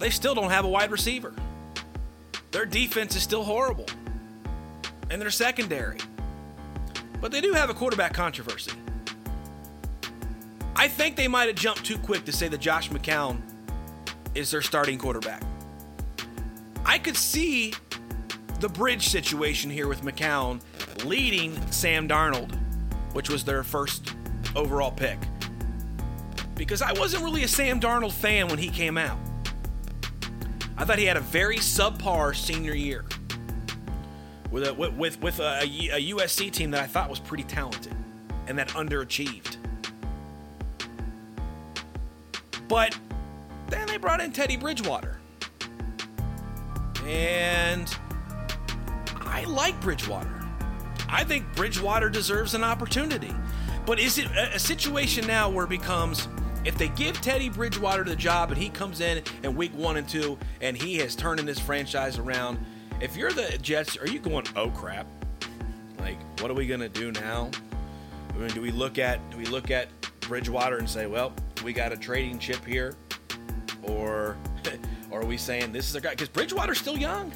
they 0.00 0.10
still 0.10 0.34
don't 0.34 0.50
have 0.50 0.64
a 0.64 0.68
wide 0.68 0.90
receiver. 0.90 1.32
Their 2.50 2.66
defense 2.66 3.14
is 3.14 3.22
still 3.22 3.44
horrible, 3.44 3.86
and 5.10 5.22
their 5.22 5.30
secondary. 5.30 5.98
But 7.20 7.30
they 7.30 7.40
do 7.40 7.52
have 7.52 7.70
a 7.70 7.74
quarterback 7.74 8.14
controversy. 8.14 8.72
I 10.74 10.88
think 10.88 11.14
they 11.14 11.28
might 11.28 11.46
have 11.46 11.54
jumped 11.54 11.84
too 11.84 11.98
quick 11.98 12.24
to 12.24 12.32
say 12.32 12.48
that 12.48 12.58
Josh 12.58 12.90
McCown 12.90 13.40
is 14.34 14.50
their 14.50 14.60
starting 14.60 14.98
quarterback. 14.98 15.44
I 16.84 16.98
could 16.98 17.16
see 17.16 17.74
the 18.58 18.68
bridge 18.68 19.06
situation 19.06 19.70
here 19.70 19.86
with 19.86 20.02
McCown 20.02 20.60
leading 21.04 21.54
Sam 21.70 22.08
Darnold, 22.08 22.58
which 23.12 23.30
was 23.30 23.44
their 23.44 23.62
first 23.62 24.16
overall 24.56 24.90
pick. 24.90 25.18
Because 26.64 26.80
I 26.80 26.92
wasn't 26.94 27.22
really 27.22 27.44
a 27.44 27.48
Sam 27.48 27.78
Darnold 27.78 28.12
fan 28.12 28.48
when 28.48 28.58
he 28.58 28.68
came 28.68 28.96
out. 28.96 29.18
I 30.76 30.84
thought 30.84 30.98
he 30.98 31.04
had 31.04 31.16
a 31.18 31.20
very 31.20 31.58
subpar 31.58 32.34
senior 32.34 32.74
year 32.74 33.04
with 34.50 34.66
a, 34.66 34.74
with 34.74 35.20
with 35.20 35.40
a, 35.40 35.60
a 35.62 36.12
USC 36.12 36.50
team 36.50 36.70
that 36.70 36.82
I 36.82 36.86
thought 36.86 37.10
was 37.10 37.20
pretty 37.20 37.44
talented 37.44 37.94
and 38.46 38.58
that 38.58 38.68
underachieved. 38.68 39.56
But 42.66 42.98
then 43.68 43.86
they 43.86 43.98
brought 43.98 44.20
in 44.20 44.32
Teddy 44.32 44.56
Bridgewater. 44.56 45.18
And 47.06 47.94
I 49.20 49.44
like 49.44 49.78
Bridgewater. 49.82 50.30
I 51.10 51.24
think 51.24 51.44
Bridgewater 51.54 52.08
deserves 52.08 52.54
an 52.54 52.64
opportunity. 52.64 53.34
But 53.84 54.00
is 54.00 54.16
it 54.16 54.26
a, 54.30 54.58
situation 54.58 55.26
now 55.26 55.50
where 55.50 55.66
it 55.66 55.68
becomes 55.70 56.26
if 56.64 56.78
they 56.78 56.88
give 56.88 57.20
Teddy 57.20 57.48
Bridgewater 57.48 58.04
the 58.04 58.16
job 58.16 58.50
and 58.50 58.60
he 58.60 58.68
comes 58.68 59.00
in 59.00 59.22
in 59.42 59.54
week 59.54 59.74
one 59.74 59.96
and 59.96 60.08
two 60.08 60.38
and 60.60 60.76
he 60.76 60.96
has 60.98 61.14
turning 61.14 61.46
this 61.46 61.58
franchise 61.58 62.18
around, 62.18 62.58
if 63.00 63.16
you're 63.16 63.32
the 63.32 63.58
Jets, 63.58 63.96
are 63.96 64.06
you 64.06 64.18
going, 64.18 64.46
oh 64.56 64.70
crap? 64.70 65.06
Like, 65.98 66.18
what 66.40 66.50
are 66.50 66.54
we 66.54 66.66
gonna 66.66 66.88
do 66.88 67.12
now? 67.12 67.50
I 68.30 68.38
mean, 68.38 68.48
do 68.48 68.60
we 68.60 68.70
look 68.70 68.98
at 68.98 69.18
do 69.30 69.36
we 69.36 69.46
look 69.46 69.70
at 69.70 69.88
Bridgewater 70.20 70.78
and 70.78 70.88
say, 70.88 71.06
well, 71.06 71.32
we 71.62 71.72
got 71.72 71.92
a 71.92 71.96
trading 71.96 72.38
chip 72.38 72.64
here, 72.64 72.96
or 73.82 74.36
or 75.10 75.20
are 75.20 75.26
we 75.26 75.36
saying 75.36 75.72
this 75.72 75.88
is 75.88 75.94
a 75.94 76.00
guy? 76.00 76.10
Because 76.10 76.28
Bridgewater's 76.28 76.78
still 76.78 76.98
young. 76.98 77.32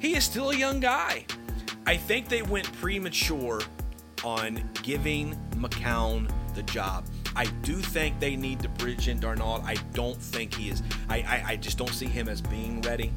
He 0.00 0.14
is 0.14 0.24
still 0.24 0.50
a 0.50 0.56
young 0.56 0.80
guy. 0.80 1.26
I 1.86 1.96
think 1.96 2.28
they 2.28 2.42
went 2.42 2.70
premature 2.74 3.60
on 4.24 4.68
giving 4.82 5.38
McCown 5.56 6.30
the 6.54 6.62
job. 6.64 7.04
I 7.38 7.44
do 7.62 7.76
think 7.76 8.18
they 8.18 8.34
need 8.34 8.58
to 8.62 8.68
bridge 8.68 9.06
in 9.06 9.20
Darnold. 9.20 9.62
I 9.62 9.74
don't 9.94 10.20
think 10.20 10.52
he 10.52 10.70
is. 10.70 10.82
I, 11.08 11.18
I, 11.18 11.44
I 11.50 11.56
just 11.56 11.78
don't 11.78 11.94
see 11.94 12.06
him 12.06 12.28
as 12.28 12.40
being 12.40 12.82
ready. 12.82 13.12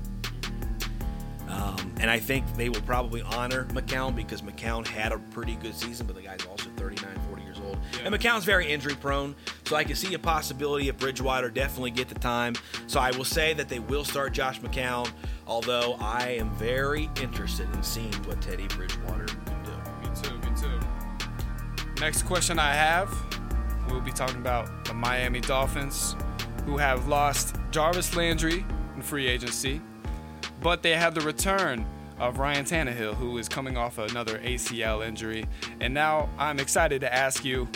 Um, 1.50 1.92
and 2.00 2.08
I 2.08 2.20
think 2.20 2.46
they 2.56 2.70
will 2.70 2.82
probably 2.82 3.24
honor 3.24 3.66
McCown 3.74 4.16
because 4.16 4.44
McCown 4.44 4.86
had 4.86 5.12
a 5.12 5.18
pretty 5.18 5.56
good 5.56 5.74
season, 5.74 6.06
but 6.06 6.16
the 6.16 6.22
guy's 6.22 6.46
also 6.46 6.70
39, 6.78 7.10
40 7.30 7.42
years 7.42 7.60
old. 7.66 7.80
Yeah. 7.94 8.02
And 8.06 8.16
McCown's 8.16 8.46
very 8.46 8.72
injury 8.72 8.94
prone, 8.94 9.34
so 9.66 9.76
I 9.76 9.84
can 9.84 9.96
see 9.96 10.14
a 10.14 10.20
possibility 10.20 10.88
of 10.88 10.98
Bridgewater 10.98 11.50
definitely 11.50 11.90
get 11.90 12.08
the 12.08 12.20
time. 12.20 12.54
So 12.86 13.00
I 13.00 13.10
will 13.18 13.26
say 13.26 13.54
that 13.56 13.70
they 13.70 13.80
will 13.80 14.06
start 14.06 14.34
Josh 14.34 14.62
McCown, 14.62 15.12
although 15.48 15.98
I 16.00 16.28
am 16.40 16.52
very 16.58 17.10
interested 17.20 17.68
in 17.74 17.82
seeing 17.82 18.14
what 18.26 18.40
Teddy 18.40 18.68
Bridgewater 18.68 19.26
can 19.26 19.64
do. 19.64 20.08
Me 20.08 20.16
too, 20.22 20.38
me 20.48 20.56
too. 20.56 22.00
Next 22.00 22.22
question 22.22 22.60
I 22.60 22.74
have 22.74 23.31
we'll 23.90 24.02
be 24.02 24.12
talking 24.12 24.38
about 24.38 24.86
the 24.86 24.94
Miami 24.94 25.40
Dolphins, 25.40 26.16
who 26.66 26.78
have 26.78 27.08
lost 27.08 27.56
Jarvis 27.72 28.16
Landry 28.16 28.66
in 28.96 29.02
free 29.02 29.28
agency 29.28 29.82
but 30.62 30.84
they 30.84 30.92
have 30.96 31.16
the 31.16 31.22
return 31.22 31.86
of 32.20 32.38
Ryan 32.38 32.66
Tannehill, 32.66 33.16
who 33.16 33.38
is 33.38 33.50
coming 33.50 33.78
off 33.78 33.98
another 33.98 34.38
ACL 34.40 35.06
injury. 35.06 35.46
And 35.80 35.94
now 35.94 36.30
I'm 36.38 36.60
excited 36.60 37.02
to 37.02 37.14
ask 37.14 37.44
you 37.44 37.68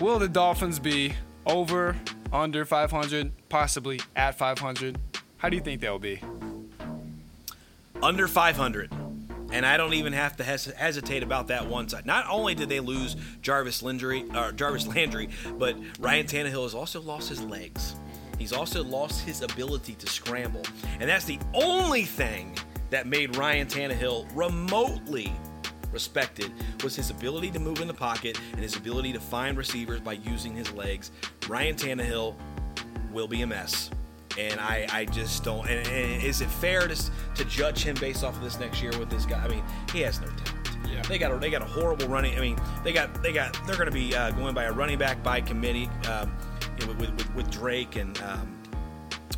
will 0.00 0.18
the 0.18 0.28
Dolphins 0.28 0.78
be 0.78 1.14
over, 1.46 1.96
under 2.32 2.64
500, 2.64 3.32
possibly 3.48 4.00
at 4.14 4.36
500? 4.36 4.98
How 5.38 5.48
do 5.48 5.56
you 5.56 5.62
think 5.62 5.80
they'll 5.80 5.98
be? 5.98 6.20
Under 8.02 8.26
500. 8.26 8.90
And 9.52 9.64
I 9.64 9.76
don't 9.76 9.94
even 9.94 10.12
have 10.12 10.36
to 10.36 10.44
hes- 10.44 10.66
hesitate 10.66 11.22
about 11.22 11.48
that 11.48 11.66
one 11.66 11.88
side. 11.88 12.04
Not 12.06 12.26
only 12.28 12.54
did 12.54 12.68
they 12.68 12.80
lose 12.80 13.16
Jarvis 13.42 13.82
Landry, 13.82 14.24
Jarvis 14.56 14.86
Landry, 14.86 15.28
but 15.58 15.76
Ryan 15.98 16.26
Tannehill 16.26 16.64
has 16.64 16.74
also 16.74 17.00
lost 17.00 17.28
his 17.28 17.40
legs. 17.42 17.94
He's 18.38 18.52
also 18.52 18.84
lost 18.84 19.24
his 19.24 19.42
ability 19.42 19.94
to 19.94 20.06
scramble. 20.06 20.62
And 21.00 21.08
that's 21.08 21.24
the 21.24 21.38
only 21.54 22.04
thing 22.04 22.56
that 22.90 23.06
made 23.06 23.36
Ryan 23.36 23.66
Tannehill 23.66 24.26
remotely 24.34 25.32
respected 25.92 26.52
was 26.84 26.94
his 26.94 27.10
ability 27.10 27.50
to 27.52 27.58
move 27.58 27.80
in 27.80 27.88
the 27.88 27.94
pocket 27.94 28.38
and 28.52 28.60
his 28.60 28.76
ability 28.76 29.12
to 29.14 29.20
find 29.20 29.56
receivers 29.56 30.00
by 30.00 30.12
using 30.12 30.54
his 30.54 30.70
legs. 30.72 31.10
Ryan 31.48 31.74
Tannehill 31.74 32.34
will 33.12 33.28
be 33.28 33.42
a 33.42 33.46
mess. 33.46 33.90
And 34.38 34.60
I, 34.60 34.86
I 34.92 35.04
just 35.06 35.44
don't. 35.44 35.68
And, 35.68 35.86
and 35.88 36.22
is 36.22 36.40
it 36.40 36.50
fair 36.50 36.86
to, 36.86 37.10
to 37.34 37.44
judge 37.44 37.82
him 37.82 37.96
based 37.96 38.22
off 38.24 38.36
of 38.36 38.42
this 38.42 38.58
next 38.58 38.82
year 38.82 38.96
with 38.98 39.10
this 39.10 39.24
guy? 39.24 39.42
I 39.42 39.48
mean, 39.48 39.64
he 39.92 40.00
has 40.00 40.20
no 40.20 40.26
talent. 40.26 40.70
Yeah. 40.90 41.02
They 41.02 41.18
got 41.18 41.32
a, 41.32 41.38
they 41.38 41.50
got 41.50 41.62
a 41.62 41.66
horrible 41.66 42.08
running. 42.08 42.36
I 42.36 42.40
mean, 42.40 42.58
they 42.84 42.92
got 42.92 43.22
they 43.22 43.32
got 43.32 43.58
they're 43.66 43.76
going 43.76 43.88
to 43.88 43.92
be 43.92 44.14
uh, 44.14 44.30
going 44.32 44.54
by 44.54 44.64
a 44.64 44.72
running 44.72 44.98
back 44.98 45.22
by 45.22 45.40
committee. 45.40 45.90
Um, 46.08 46.32
you 46.78 46.86
know, 46.86 46.92
with, 46.92 47.10
with, 47.10 47.34
with, 47.34 47.50
Drake 47.50 47.96
and 47.96 48.20
um, 48.22 48.56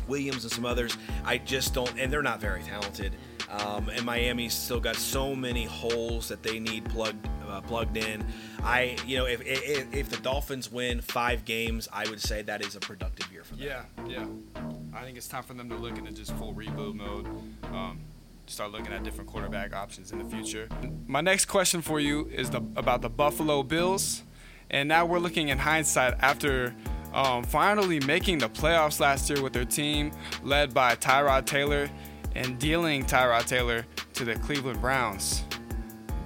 Williams 0.07 0.43
and 0.43 0.51
some 0.51 0.65
others. 0.65 0.97
I 1.23 1.37
just 1.37 1.73
don't, 1.73 1.97
and 1.97 2.11
they're 2.11 2.21
not 2.21 2.41
very 2.41 2.61
talented. 2.63 3.15
Um, 3.49 3.89
and 3.89 4.05
Miami's 4.05 4.53
still 4.53 4.79
got 4.79 4.95
so 4.95 5.35
many 5.35 5.65
holes 5.65 6.27
that 6.27 6.43
they 6.43 6.59
need 6.59 6.85
plugged 6.85 7.27
uh, 7.49 7.61
plugged 7.61 7.97
in. 7.97 8.23
I, 8.63 8.97
you 9.05 9.17
know, 9.17 9.25
if, 9.25 9.41
if, 9.45 9.93
if 9.93 10.09
the 10.09 10.17
Dolphins 10.17 10.71
win 10.71 11.01
five 11.01 11.45
games, 11.45 11.87
I 11.91 12.07
would 12.09 12.21
say 12.21 12.41
that 12.43 12.63
is 12.63 12.75
a 12.75 12.79
productive 12.79 13.31
year 13.31 13.43
for 13.43 13.55
them. 13.55 13.67
Yeah, 13.67 13.83
yeah. 14.07 14.25
I 14.93 15.03
think 15.03 15.17
it's 15.17 15.27
time 15.27 15.43
for 15.43 15.53
them 15.53 15.69
to 15.69 15.75
look 15.75 15.97
into 15.97 16.11
just 16.11 16.31
full 16.33 16.53
reboot 16.53 16.95
mode. 16.95 17.27
Um, 17.73 17.99
start 18.47 18.71
looking 18.71 18.91
at 18.91 19.03
different 19.03 19.29
quarterback 19.29 19.75
options 19.75 20.11
in 20.11 20.19
the 20.19 20.25
future. 20.25 20.67
My 21.07 21.21
next 21.21 21.45
question 21.45 21.81
for 21.81 21.99
you 21.99 22.27
is 22.33 22.49
the, 22.49 22.61
about 22.75 23.01
the 23.01 23.09
Buffalo 23.09 23.63
Bills. 23.63 24.23
And 24.71 24.87
now 24.87 25.05
we're 25.05 25.19
looking 25.19 25.49
in 25.49 25.57
hindsight 25.57 26.15
after 26.19 26.75
um, 27.13 27.43
finally 27.43 27.99
making 28.01 28.39
the 28.39 28.49
playoffs 28.49 28.99
last 28.99 29.29
year 29.29 29.41
with 29.41 29.53
their 29.53 29.65
team 29.65 30.11
led 30.43 30.73
by 30.73 30.95
Tyrod 30.95 31.45
Taylor 31.45 31.89
and 32.35 32.59
dealing 32.59 33.03
Tyrod 33.03 33.45
Taylor 33.45 33.85
to 34.13 34.25
the 34.25 34.35
Cleveland 34.35 34.79
Browns. 34.81 35.43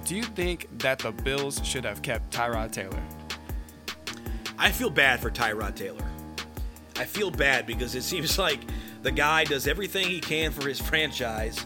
Do 0.04 0.14
you 0.14 0.22
think 0.22 0.68
that 0.80 0.98
the 0.98 1.12
Bills 1.12 1.60
should 1.64 1.84
have 1.84 2.02
kept 2.02 2.30
Tyrod 2.30 2.72
Taylor? 2.72 3.02
I 4.58 4.70
feel 4.70 4.90
bad 4.90 5.20
for 5.20 5.30
Tyrod 5.30 5.74
Taylor. 5.74 6.04
I 6.96 7.04
feel 7.04 7.30
bad 7.30 7.66
because 7.66 7.94
it 7.94 8.02
seems 8.04 8.38
like 8.38 8.60
the 9.02 9.10
guy 9.10 9.44
does 9.44 9.66
everything 9.66 10.06
he 10.06 10.20
can 10.20 10.50
for 10.52 10.68
his 10.68 10.78
franchise, 10.80 11.64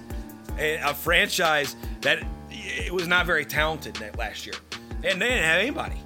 a 0.57 0.95
franchise 0.95 1.75
that 2.03 2.25
it 2.51 2.93
was 2.93 3.09
not 3.09 3.27
very 3.27 3.45
talented 3.45 3.99
last 4.17 4.47
year, 4.47 4.55
and 5.03 5.21
they 5.21 5.29
didn't 5.29 5.45
have 5.45 5.61
anybody. 5.61 5.97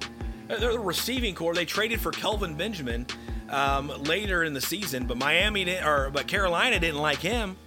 They're 0.47 0.73
the 0.73 0.79
receiving 0.79 1.35
corps. 1.35 1.53
They 1.53 1.65
traded 1.65 2.01
for 2.01 2.11
Kelvin 2.11 2.55
Benjamin 2.55 3.05
um, 3.49 3.89
later 4.03 4.43
in 4.43 4.53
the 4.53 4.61
season, 4.61 5.05
but 5.05 5.17
Miami 5.17 5.65
didn't, 5.65 5.85
or 5.85 6.09
but 6.09 6.27
Carolina 6.27 6.79
didn't 6.79 6.99
like 6.99 7.19
him. 7.19 7.57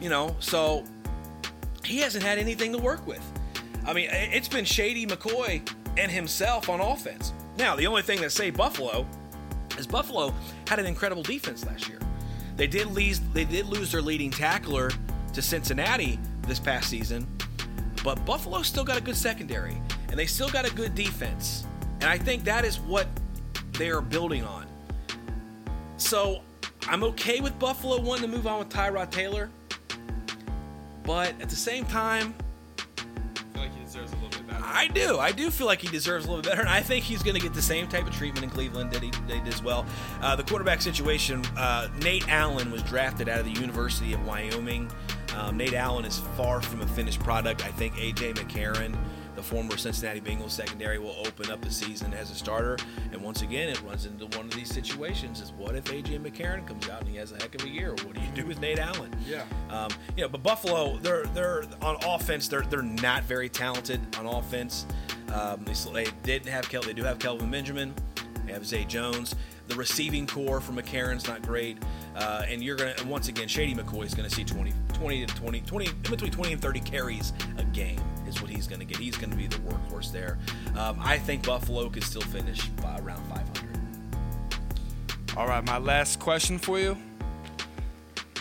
You 0.00 0.10
know, 0.10 0.36
so 0.40 0.84
he 1.84 1.98
hasn't 1.98 2.24
had 2.24 2.38
anything 2.38 2.72
to 2.72 2.78
work 2.78 3.06
with. 3.06 3.22
I 3.86 3.92
mean, 3.92 4.08
it's 4.10 4.48
been 4.48 4.64
Shady 4.64 5.06
McCoy 5.06 5.66
and 5.96 6.10
himself 6.10 6.68
on 6.68 6.80
offense. 6.80 7.32
Now, 7.56 7.76
the 7.76 7.86
only 7.86 8.02
thing 8.02 8.20
that 8.20 8.32
saved 8.32 8.56
Buffalo 8.56 9.06
is 9.78 9.86
Buffalo 9.86 10.34
had 10.66 10.78
an 10.78 10.86
incredible 10.86 11.22
defense 11.22 11.64
last 11.64 11.88
year. 11.88 12.00
They 12.56 12.66
did 12.66 12.88
lose 12.88 13.20
they 13.32 13.44
did 13.44 13.66
lose 13.66 13.92
their 13.92 14.02
leading 14.02 14.30
tackler 14.30 14.90
to 15.32 15.42
Cincinnati 15.42 16.18
this 16.42 16.58
past 16.58 16.88
season, 16.88 17.26
but 18.02 18.24
Buffalo 18.24 18.62
still 18.62 18.84
got 18.84 18.96
a 18.96 19.00
good 19.00 19.16
secondary 19.16 19.76
and 20.08 20.18
they 20.18 20.26
still 20.26 20.48
got 20.48 20.68
a 20.68 20.74
good 20.74 20.94
defense. 20.94 21.66
And 22.00 22.04
I 22.04 22.18
think 22.18 22.44
that 22.44 22.64
is 22.64 22.80
what 22.80 23.06
they 23.72 23.90
are 23.90 24.00
building 24.00 24.44
on. 24.44 24.66
So 25.96 26.42
I'm 26.88 27.04
okay 27.04 27.40
with 27.40 27.58
Buffalo 27.58 28.00
wanting 28.00 28.30
to 28.30 28.36
move 28.36 28.46
on 28.46 28.58
with 28.58 28.68
Tyrod 28.68 29.10
Taylor, 29.10 29.50
but 31.04 31.40
at 31.40 31.48
the 31.48 31.56
same 31.56 31.84
time, 31.86 32.34
I 34.76 34.88
do. 34.88 35.18
I 35.18 35.32
do 35.32 35.50
feel 35.50 35.66
like 35.66 35.80
he 35.80 35.88
deserves 35.88 36.26
a 36.26 36.28
little 36.28 36.42
bit 36.42 36.50
better, 36.50 36.60
and 36.60 36.68
I 36.68 36.80
think 36.80 37.02
he's 37.02 37.22
going 37.22 37.34
to 37.34 37.40
get 37.40 37.54
the 37.54 37.62
same 37.62 37.88
type 37.88 38.06
of 38.06 38.14
treatment 38.14 38.44
in 38.44 38.50
Cleveland 38.50 38.92
that 38.92 39.02
he, 39.02 39.10
did 39.26 39.48
as 39.48 39.62
well. 39.62 39.86
Uh, 40.20 40.36
the 40.36 40.42
quarterback 40.42 40.82
situation: 40.82 41.42
uh, 41.56 41.88
Nate 42.02 42.28
Allen 42.28 42.70
was 42.70 42.82
drafted 42.82 43.26
out 43.26 43.38
of 43.38 43.46
the 43.46 43.58
University 43.58 44.12
of 44.12 44.24
Wyoming. 44.26 44.90
Um, 45.34 45.56
Nate 45.56 45.72
Allen 45.72 46.04
is 46.04 46.18
far 46.36 46.60
from 46.60 46.82
a 46.82 46.86
finished 46.88 47.20
product. 47.20 47.64
I 47.64 47.70
think 47.70 47.94
AJ 47.94 48.34
McCarron 48.34 48.94
the 49.36 49.42
former 49.42 49.76
Cincinnati 49.76 50.20
Bengals 50.20 50.50
secondary 50.50 50.98
will 50.98 51.14
open 51.26 51.50
up 51.50 51.60
the 51.60 51.70
season 51.70 52.14
as 52.14 52.30
a 52.30 52.34
starter. 52.34 52.78
And 53.26 53.34
once 53.34 53.42
again, 53.42 53.68
it 53.68 53.82
runs 53.82 54.06
into 54.06 54.26
one 54.38 54.46
of 54.46 54.52
these 54.52 54.72
situations: 54.72 55.40
is 55.40 55.50
what 55.50 55.74
if 55.74 55.86
AJ 55.86 56.20
McCarron 56.20 56.64
comes 56.64 56.88
out 56.88 57.00
and 57.00 57.10
he 57.10 57.16
has 57.16 57.32
a 57.32 57.34
heck 57.34 57.56
of 57.56 57.64
a 57.64 57.68
year? 57.68 57.90
What 57.90 58.14
do 58.14 58.20
you 58.20 58.30
do 58.36 58.46
with 58.46 58.60
Nate 58.60 58.78
Allen? 58.78 59.10
Yeah. 59.28 59.42
Um, 59.68 59.90
you 60.16 60.22
know, 60.22 60.28
but 60.28 60.44
Buffalo, 60.44 60.96
they're 60.98 61.24
they're 61.34 61.64
on 61.82 61.96
offense. 62.06 62.46
They're 62.46 62.62
they're 62.62 62.82
not 62.82 63.24
very 63.24 63.48
talented 63.48 64.00
on 64.16 64.26
offense. 64.26 64.86
Um, 65.32 65.64
they, 65.64 66.04
they 66.04 66.04
didn't 66.22 66.46
have 66.52 66.68
Kel. 66.68 66.82
They 66.82 66.92
do 66.92 67.02
have 67.02 67.18
Kelvin 67.18 67.50
Benjamin. 67.50 67.96
They 68.46 68.52
have 68.52 68.64
Zay 68.64 68.84
Jones. 68.84 69.34
The 69.66 69.74
receiving 69.74 70.28
corps 70.28 70.60
for 70.60 70.70
McCarron's 70.70 71.26
not 71.26 71.42
great. 71.42 71.78
Uh, 72.14 72.44
and 72.48 72.62
you're 72.62 72.76
going 72.76 72.94
to, 72.94 73.06
once 73.08 73.26
again, 73.26 73.48
Shady 73.48 73.74
McCoy 73.74 74.04
is 74.04 74.14
going 74.14 74.28
to 74.28 74.34
see 74.34 74.44
20, 74.44 74.72
20 74.94 75.26
to 75.26 75.34
20, 75.34 75.60
20, 75.62 75.86
in 75.86 75.92
between 76.02 76.30
20 76.30 76.52
and 76.52 76.62
30 76.62 76.80
carries 76.80 77.32
a 77.58 77.64
game 77.64 77.98
is 77.98 77.98
what 77.98 78.02
he's 78.04 78.15
going 78.76 78.86
to 78.86 78.94
get. 78.94 79.02
He's 79.02 79.16
going 79.16 79.30
to 79.30 79.36
be 79.36 79.46
the 79.46 79.56
workhorse 79.58 80.12
there. 80.12 80.38
Um, 80.76 80.98
I 81.00 81.18
think 81.18 81.46
Buffalo 81.46 81.88
could 81.88 82.04
still 82.04 82.22
finish 82.22 82.66
by 82.68 82.98
around 82.98 83.24
500. 83.26 83.66
All 85.36 85.46
right, 85.46 85.64
my 85.64 85.78
last 85.78 86.18
question 86.18 86.58
for 86.58 86.78
you 86.78 86.96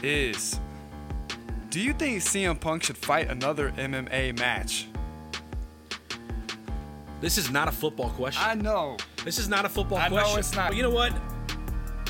is 0.04 0.60
Do 1.69 1.80
you 1.80 1.93
think 1.93 2.21
CM 2.21 2.60
Punk 2.60 2.84
should 2.84 2.98
fight 2.98 3.30
another 3.30 3.71
MMA 3.71 4.38
match? 4.38 4.88
This 7.21 7.38
is 7.38 7.50
not 7.50 7.67
a 7.67 7.71
football 7.71 8.10
question. 8.10 8.43
I 8.45 8.56
know. 8.56 8.98
This 9.24 9.39
is 9.39 9.50
not 9.50 9.65
a 9.65 9.69
football 9.69 9.98
I 9.98 10.10
know 10.10 10.17
question. 10.17 10.39
it's 10.39 10.56
not. 10.56 10.69
But 10.69 10.78
you 10.78 10.84
know 10.84 10.89
what? 10.89 11.13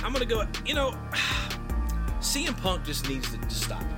I'm 0.03 0.11
gonna 0.11 0.25
go. 0.25 0.45
You 0.65 0.73
know, 0.73 0.91
CM 2.19 2.59
Punk 2.61 2.83
just 2.85 3.07
needs 3.07 3.31
to, 3.31 3.37
to 3.37 3.49
stop. 3.49 3.81
You. 3.81 3.95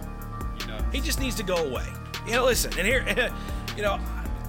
He 0.91 1.01
just 1.01 1.19
needs 1.19 1.35
to 1.35 1.43
go 1.43 1.55
away. 1.55 1.85
You 2.25 2.33
know, 2.33 2.45
listen, 2.45 2.71
and 2.77 2.85
here, 2.85 3.05
you 3.77 3.83
know, 3.83 3.99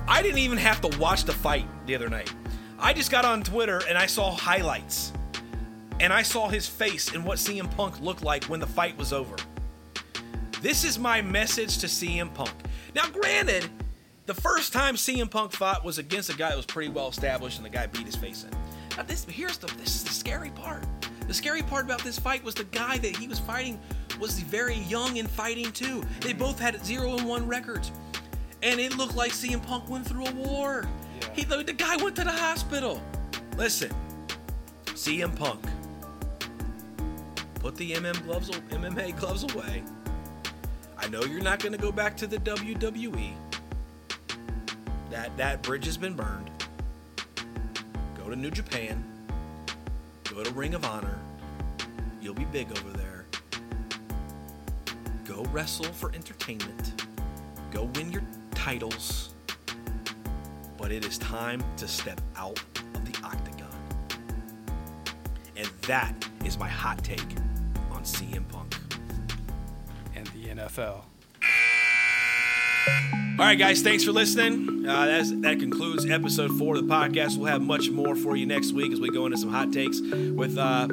I 0.08 0.22
didn't 0.22 0.38
even 0.38 0.56
have 0.56 0.80
to 0.80 0.98
watch 0.98 1.24
the 1.24 1.34
fight 1.34 1.66
the 1.86 1.94
other 1.94 2.08
night. 2.08 2.32
I 2.78 2.94
just 2.94 3.10
got 3.10 3.26
on 3.26 3.42
Twitter 3.42 3.82
and 3.86 3.98
I 3.98 4.06
saw 4.06 4.30
highlights. 4.30 5.12
And 6.00 6.14
I 6.14 6.22
saw 6.22 6.48
his 6.48 6.66
face 6.66 7.14
and 7.14 7.26
what 7.26 7.36
CM 7.36 7.70
Punk 7.76 8.00
looked 8.00 8.22
like 8.22 8.44
when 8.44 8.58
the 8.58 8.66
fight 8.66 8.96
was 8.96 9.12
over. 9.12 9.36
This 10.62 10.82
is 10.82 10.98
my 10.98 11.20
message 11.20 11.78
to 11.78 11.86
CM 11.86 12.32
Punk. 12.32 12.52
Now, 12.94 13.06
granted, 13.10 13.68
the 14.24 14.32
first 14.32 14.72
time 14.72 14.94
CM 14.94 15.30
Punk 15.30 15.52
fought 15.52 15.84
was 15.84 15.98
against 15.98 16.30
a 16.30 16.36
guy 16.36 16.48
that 16.48 16.56
was 16.56 16.66
pretty 16.66 16.90
well 16.90 17.08
established 17.08 17.58
and 17.58 17.66
the 17.66 17.70
guy 17.70 17.86
beat 17.86 18.06
his 18.06 18.16
face 18.16 18.44
in. 18.44 18.50
Now, 18.96 19.02
this 19.02 19.26
here's 19.26 19.58
the 19.58 19.66
this 19.76 19.94
is 19.94 20.04
the 20.04 20.14
scary 20.14 20.50
part. 20.50 20.84
The 21.26 21.34
scary 21.34 21.62
part 21.62 21.84
about 21.84 22.02
this 22.02 22.18
fight 22.18 22.42
was 22.42 22.54
the 22.54 22.64
guy 22.64 22.96
that 22.96 23.14
he 23.14 23.28
was 23.28 23.38
fighting 23.38 23.78
was 24.18 24.40
very 24.40 24.76
young 24.76 25.18
in 25.18 25.26
fighting 25.26 25.70
too. 25.72 26.02
They 26.20 26.32
both 26.32 26.58
had 26.58 26.82
zero 26.84 27.16
and 27.16 27.28
one 27.28 27.46
records, 27.46 27.92
and 28.62 28.80
it 28.80 28.96
looked 28.96 29.14
like 29.14 29.32
CM 29.32 29.64
Punk 29.64 29.88
went 29.88 30.06
through 30.06 30.26
a 30.26 30.32
war. 30.32 30.84
Yeah. 31.20 31.28
He 31.34 31.44
the, 31.44 31.62
the 31.62 31.72
guy 31.72 31.96
went 31.96 32.16
to 32.16 32.24
the 32.24 32.32
hospital. 32.32 33.02
Listen, 33.56 33.90
CM 34.86 35.34
Punk, 35.36 35.64
put 37.56 37.76
the 37.76 37.92
MM 37.92 38.22
gloves 38.24 38.50
MMA 38.50 39.18
gloves 39.18 39.44
away. 39.54 39.82
I 40.96 41.08
know 41.08 41.22
you're 41.22 41.42
not 41.42 41.60
going 41.60 41.72
to 41.72 41.78
go 41.78 41.92
back 41.92 42.16
to 42.18 42.26
the 42.26 42.38
WWE. 42.38 43.32
That 45.10 45.36
that 45.36 45.62
bridge 45.62 45.86
has 45.86 45.96
been 45.96 46.14
burned. 46.14 46.50
Go 48.16 48.28
to 48.28 48.36
New 48.36 48.50
Japan. 48.50 49.04
Go 50.24 50.42
to 50.42 50.50
Ring 50.52 50.74
of 50.74 50.84
Honor. 50.84 51.18
You'll 52.20 52.34
be 52.34 52.44
big 52.44 52.70
over 52.70 52.90
there. 52.96 53.26
Go 55.24 55.44
wrestle 55.52 55.86
for 55.86 56.12
entertainment. 56.14 57.04
Go 57.70 57.84
win 57.94 58.10
your 58.10 58.22
titles. 58.68 59.30
But 60.76 60.92
it 60.92 61.06
is 61.06 61.16
time 61.16 61.64
to 61.78 61.88
step 61.88 62.20
out 62.36 62.62
of 62.94 63.02
the 63.10 63.18
octagon. 63.24 63.72
And 65.56 65.66
that 65.86 66.12
is 66.44 66.58
my 66.58 66.68
hot 66.68 67.02
take 67.02 67.24
on 67.90 68.02
CM 68.02 68.46
Punk. 68.48 68.76
And 70.14 70.26
the 70.26 70.48
NFL. 70.48 71.02
All 73.38 73.44
right, 73.46 73.58
guys, 73.58 73.80
thanks 73.80 74.04
for 74.04 74.12
listening. 74.12 74.86
Uh, 74.86 75.22
that 75.40 75.56
concludes 75.60 76.04
episode 76.04 76.58
four 76.58 76.76
of 76.76 76.86
the 76.86 76.92
podcast. 76.92 77.38
We'll 77.38 77.46
have 77.46 77.62
much 77.62 77.88
more 77.88 78.14
for 78.14 78.36
you 78.36 78.44
next 78.44 78.72
week 78.72 78.92
as 78.92 79.00
we 79.00 79.08
go 79.08 79.24
into 79.24 79.38
some 79.38 79.50
hot 79.50 79.72
takes 79.72 79.98
with 80.02 80.58
uh, 80.58 80.88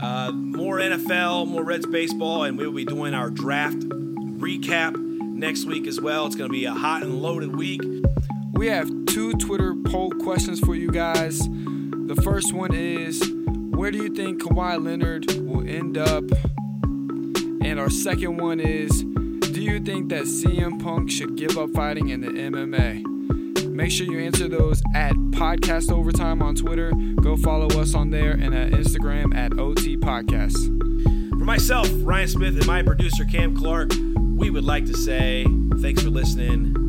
uh, 0.00 0.32
more 0.32 0.78
NFL, 0.78 1.46
more 1.46 1.62
Reds 1.62 1.86
baseball, 1.86 2.42
and 2.42 2.58
we 2.58 2.66
will 2.66 2.74
be 2.74 2.84
doing 2.84 3.14
our 3.14 3.30
draft 3.30 3.78
recap 3.78 5.09
next 5.40 5.64
week 5.64 5.86
as 5.86 5.98
well. 5.98 6.26
It's 6.26 6.36
going 6.36 6.50
to 6.50 6.52
be 6.52 6.66
a 6.66 6.74
hot 6.74 7.02
and 7.02 7.22
loaded 7.22 7.56
week. 7.56 7.80
We 8.52 8.66
have 8.68 8.90
two 9.06 9.32
Twitter 9.32 9.74
poll 9.86 10.10
questions 10.10 10.60
for 10.60 10.74
you 10.74 10.90
guys. 10.90 11.38
The 11.38 12.20
first 12.22 12.52
one 12.52 12.74
is 12.74 13.22
Where 13.70 13.90
do 13.90 13.96
you 14.02 14.14
think 14.14 14.42
Kawhi 14.42 14.84
Leonard 14.84 15.32
will 15.40 15.66
end 15.66 15.96
up? 15.96 16.24
And 17.64 17.80
our 17.80 17.88
second 17.88 18.36
one 18.36 18.60
is 18.60 19.02
Do 19.02 19.62
you 19.62 19.80
think 19.80 20.10
that 20.10 20.24
CM 20.24 20.82
Punk 20.82 21.10
should 21.10 21.36
give 21.36 21.56
up 21.56 21.70
fighting 21.70 22.10
in 22.10 22.20
the 22.20 22.28
MMA? 22.28 23.64
Make 23.66 23.90
sure 23.90 24.04
you 24.04 24.20
answer 24.20 24.46
those 24.46 24.82
at 24.94 25.14
Podcast 25.30 25.90
Overtime 25.90 26.42
on 26.42 26.54
Twitter. 26.54 26.92
Go 27.22 27.38
follow 27.38 27.68
us 27.80 27.94
on 27.94 28.10
there 28.10 28.32
and 28.32 28.54
at 28.54 28.72
Instagram 28.72 29.34
at 29.34 29.58
OT 29.58 29.96
Podcast. 29.96 30.58
For 31.30 31.44
myself, 31.46 31.88
Ryan 31.94 32.28
Smith, 32.28 32.56
and 32.56 32.66
my 32.66 32.82
producer, 32.82 33.24
Cam 33.24 33.56
Clark, 33.56 33.92
we 34.40 34.48
would 34.48 34.64
like 34.64 34.86
to 34.86 34.96
say 34.96 35.44
thanks 35.82 36.02
for 36.02 36.08
listening 36.08 36.79